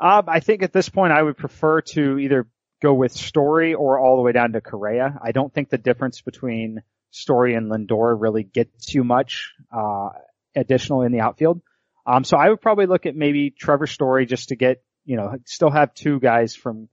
Um, 0.00 0.24
I 0.28 0.40
think 0.40 0.62
at 0.62 0.72
this 0.72 0.88
point 0.88 1.12
I 1.12 1.22
would 1.22 1.36
prefer 1.36 1.80
to 1.80 2.18
either 2.18 2.46
go 2.80 2.94
with 2.94 3.12
Story 3.12 3.74
or 3.74 3.98
all 3.98 4.16
the 4.16 4.22
way 4.22 4.32
down 4.32 4.52
to 4.52 4.60
Correa. 4.60 5.18
I 5.22 5.32
don't 5.32 5.52
think 5.52 5.68
the 5.68 5.78
difference 5.78 6.20
between 6.20 6.82
Story 7.10 7.54
and 7.54 7.70
Lindor 7.70 8.16
really 8.20 8.44
gets 8.44 8.94
you 8.94 9.02
much, 9.02 9.52
uh, 9.72 10.10
additional 10.54 11.02
in 11.02 11.12
the 11.12 11.20
outfield. 11.20 11.60
Um, 12.06 12.24
so 12.24 12.36
I 12.36 12.48
would 12.48 12.60
probably 12.60 12.86
look 12.86 13.06
at 13.06 13.16
maybe 13.16 13.50
Trevor 13.50 13.86
Story 13.86 14.26
just 14.26 14.48
to 14.48 14.56
get, 14.56 14.82
you 15.04 15.16
know, 15.16 15.36
still 15.46 15.70
have 15.70 15.94
two 15.94 16.20
guys 16.20 16.54
from 16.54 16.88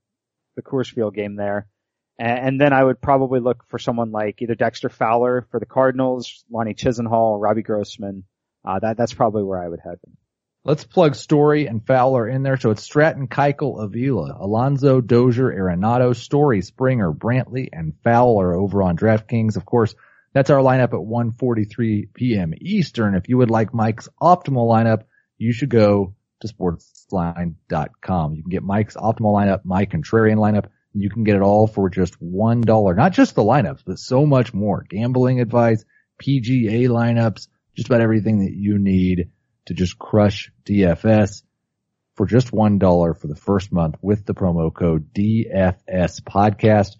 the 0.55 0.61
Coors 0.61 0.91
Field 0.91 1.15
game 1.15 1.35
there. 1.35 1.67
And, 2.17 2.61
then 2.61 2.71
I 2.71 2.81
would 2.81 3.01
probably 3.01 3.41
look 3.41 3.65
for 3.67 3.77
someone 3.77 4.11
like 4.11 4.41
either 4.41 4.55
Dexter 4.55 4.87
Fowler 4.87 5.45
for 5.51 5.59
the 5.59 5.65
Cardinals, 5.65 6.45
Lonnie 6.49 6.73
Chisenhall, 6.73 7.41
Robbie 7.41 7.61
Grossman. 7.61 8.23
Uh, 8.63 8.79
that, 8.79 8.95
that's 8.95 9.13
probably 9.13 9.43
where 9.43 9.61
I 9.61 9.67
would 9.67 9.81
head. 9.81 9.99
Let's 10.63 10.85
plug 10.85 11.15
Story 11.15 11.67
and 11.67 11.85
Fowler 11.85 12.27
in 12.27 12.41
there. 12.41 12.57
So 12.57 12.71
it's 12.71 12.81
Stratton, 12.81 13.27
Keuchel, 13.27 13.83
Avila, 13.83 14.37
Alonso, 14.39 15.01
Dozier, 15.01 15.51
Arenado, 15.51 16.15
Story, 16.15 16.61
Springer, 16.61 17.11
Brantley, 17.11 17.67
and 17.71 17.93
Fowler 18.03 18.55
over 18.55 18.81
on 18.81 18.97
DraftKings. 18.97 19.57
Of 19.57 19.65
course, 19.65 19.93
that's 20.33 20.49
our 20.49 20.59
lineup 20.59 20.85
at 20.85 21.37
1.43 21.37 22.13
p.m. 22.13 22.53
Eastern. 22.59 23.15
If 23.15 23.29
you 23.29 23.37
would 23.37 23.51
like 23.51 23.75
Mike's 23.75 24.09
optimal 24.19 24.67
lineup, 24.67 25.03
you 25.37 25.53
should 25.53 25.69
go 25.69 26.14
to 26.41 26.48
sportsline.com. 26.48 28.34
You 28.36 28.43
can 28.43 28.50
get 28.50 28.63
Mike's 28.63 28.95
optimal 28.95 29.34
lineup, 29.34 29.62
my 29.63 29.86
contrarian 29.86 30.38
lineup. 30.38 30.67
You 30.93 31.10
can 31.10 31.24
get 31.24 31.36
it 31.36 31.41
all 31.41 31.67
for 31.67 31.89
just 31.89 32.15
one 32.21 32.62
dollar. 32.62 32.93
Not 32.93 33.12
just 33.12 33.36
the 33.36 33.43
lineups, 33.43 33.84
but 33.86 34.00
so 34.00 34.26
much 34.26 34.54
more. 34.54 34.86
Gambling 34.89 35.41
advice, 35.41 35.84
PGA 36.21 36.88
lineups, 36.88 37.48
just 37.76 37.88
about 37.88 38.02
everything 38.02 38.45
that 38.45 38.54
you 38.54 38.78
need 38.78 39.32
to 39.65 39.74
just 39.74 40.00
crush 40.00 40.52
DFS 40.65 41.43
for 42.15 42.26
just 42.26 42.54
one 42.54 42.80
dollar 42.80 43.13
for 43.13 43.28
the 43.28 43.36
first 43.36 43.74
month 43.74 43.95
with 44.02 44.26
the 44.26 44.34
promo 44.34 44.74
code 44.74 45.13
DFS 45.13 46.21
podcast. 46.21 46.95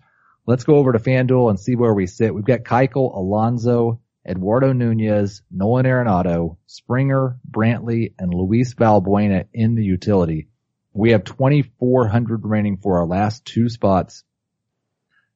Let's 0.45 0.63
go 0.65 0.76
over 0.76 0.91
to 0.91 1.00
FanDuel 1.00 1.50
and 1.50 1.60
see 1.60 1.76
where 1.76 1.93
we 1.93 2.06
sit. 2.06 2.36
We've 2.36 2.43
got 2.43 2.63
Keuchel, 2.63 3.15
Alonso, 3.15 4.02
Eduardo 4.27 4.73
Nunez, 4.73 5.41
Nolan 5.51 5.85
Arenado, 5.85 6.57
Springer, 6.65 7.38
Brantley, 7.49 8.13
and 8.17 8.33
Luis 8.33 8.73
Valbuena 8.73 9.45
in 9.53 9.75
the 9.75 9.83
utility. 9.83 10.47
We 10.93 11.11
have 11.11 11.25
2,400 11.25 12.43
remaining 12.43 12.77
for 12.77 12.99
our 12.99 13.05
last 13.05 13.45
two 13.45 13.69
spots. 13.69 14.23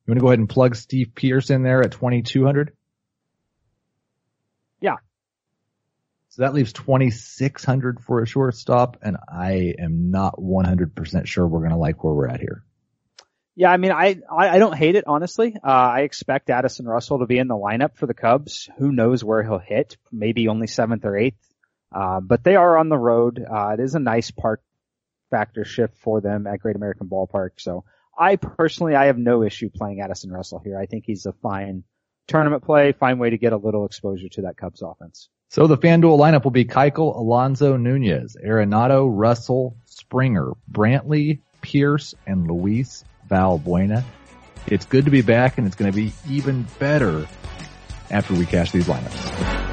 You 0.06 0.12
want 0.12 0.19
to 0.19 0.21
go 0.21 0.28
ahead 0.30 0.39
and 0.39 0.49
plug 0.49 0.75
Steve 0.75 1.12
Pearce 1.13 1.49
in 1.49 1.62
there 1.62 1.84
at 1.84 1.91
2,200? 1.91 2.71
Yeah. 4.82 4.95
So 6.30 6.41
that 6.41 6.54
leaves 6.54 6.73
2,600 6.73 7.99
for 7.99 8.21
a 8.21 8.25
shortstop, 8.25 8.97
and 9.02 9.17
I 9.28 9.75
am 9.78 10.10
not 10.10 10.39
100% 10.39 11.28
sure 11.28 11.45
we're 11.45 11.60
going 11.60 11.71
to 11.71 11.78
like 11.78 12.04
where 12.04 12.13
we're 12.13 12.28
at 12.28 12.39
here. 12.39 12.63
Yeah, 13.60 13.72
I 13.72 13.76
mean, 13.76 13.91
I, 13.91 14.22
I, 14.34 14.58
don't 14.58 14.74
hate 14.74 14.95
it, 14.95 15.04
honestly. 15.06 15.54
Uh, 15.54 15.67
I 15.67 16.00
expect 16.04 16.50
Addison 16.50 16.86
Russell 16.86 17.19
to 17.19 17.26
be 17.26 17.38
in 17.38 17.50
the 17.50 17.58
lineup 17.58 17.98
for 17.98 18.06
the 18.06 18.13
Cubs. 18.13 18.69
Who 18.78 18.93
knows 18.93 19.22
where 19.22 19.43
he'll 19.43 19.60
hit? 19.60 19.98
Maybe 20.13 20.48
only 20.48 20.65
seventh 20.65 21.04
or 21.04 21.17
eighth. 21.17 21.45
Uh, 21.93 22.22
but 22.22 22.41
they 22.41 22.56
are 22.56 22.78
on 22.78 22.88
the 22.88 22.98
road. 22.98 23.45
Uh, 23.45 23.72
it 23.78 23.82
is 23.82 23.95
a 23.95 24.00
nice 24.00 24.32
park 24.32 24.62
factor 25.30 25.65
shift 25.65 25.98
for 25.98 26.22
them 26.22 26.48
at 26.48 26.62
Great 26.62 26.78
American 26.78 27.10
Ballpark. 27.10 27.50
So 27.58 27.84
I 28.17 28.38
personally, 28.38 28.95
I 28.95 29.08
have 29.08 29.17
no 29.17 29.43
issue 29.43 29.69
playing 29.69 30.00
Addison 30.00 30.32
Russell 30.32 30.60
here. 30.60 30.80
I 30.80 30.86
think 30.86 31.04
he's 31.06 31.26
a 31.26 31.34
fine 31.34 31.84
tournament 32.28 32.63
play, 32.63 32.93
fine 32.93 33.19
way 33.19 33.32
to 33.32 33.38
get 33.38 33.52
a 33.52 33.58
little 33.58 33.86
exposure 33.86 34.30
to 34.30 34.43
that 34.43 34.56
Cubs 34.56 34.82
offense. 34.82 35.28
So 35.50 35.67
the 35.67 35.78
FanDuel 35.78 36.17
lineup 36.17 36.45
will 36.45 36.52
be 36.52 36.63
Keuchel, 36.63 37.13
Alonso, 37.13 37.76
Nunez, 37.76 38.38
Arenado, 38.41 39.10
Russell, 39.12 39.76
Springer, 39.84 40.54
Brantley, 40.72 41.41
Pearce, 41.62 42.15
and 42.26 42.48
Luis 42.50 43.04
Valbuena. 43.30 44.04
It's 44.68 44.86
good 44.86 45.06
to 45.06 45.12
be 45.12 45.22
back 45.22 45.58
and 45.58 45.65
it's 45.65 45.76
going 45.76 45.92
to 45.92 45.96
be 45.96 46.13
even 46.28 46.68
better 46.80 47.28
after 48.12 48.34
we 48.34 48.46
cash 48.46 48.72
these 48.72 48.88
lineups. 48.88 49.68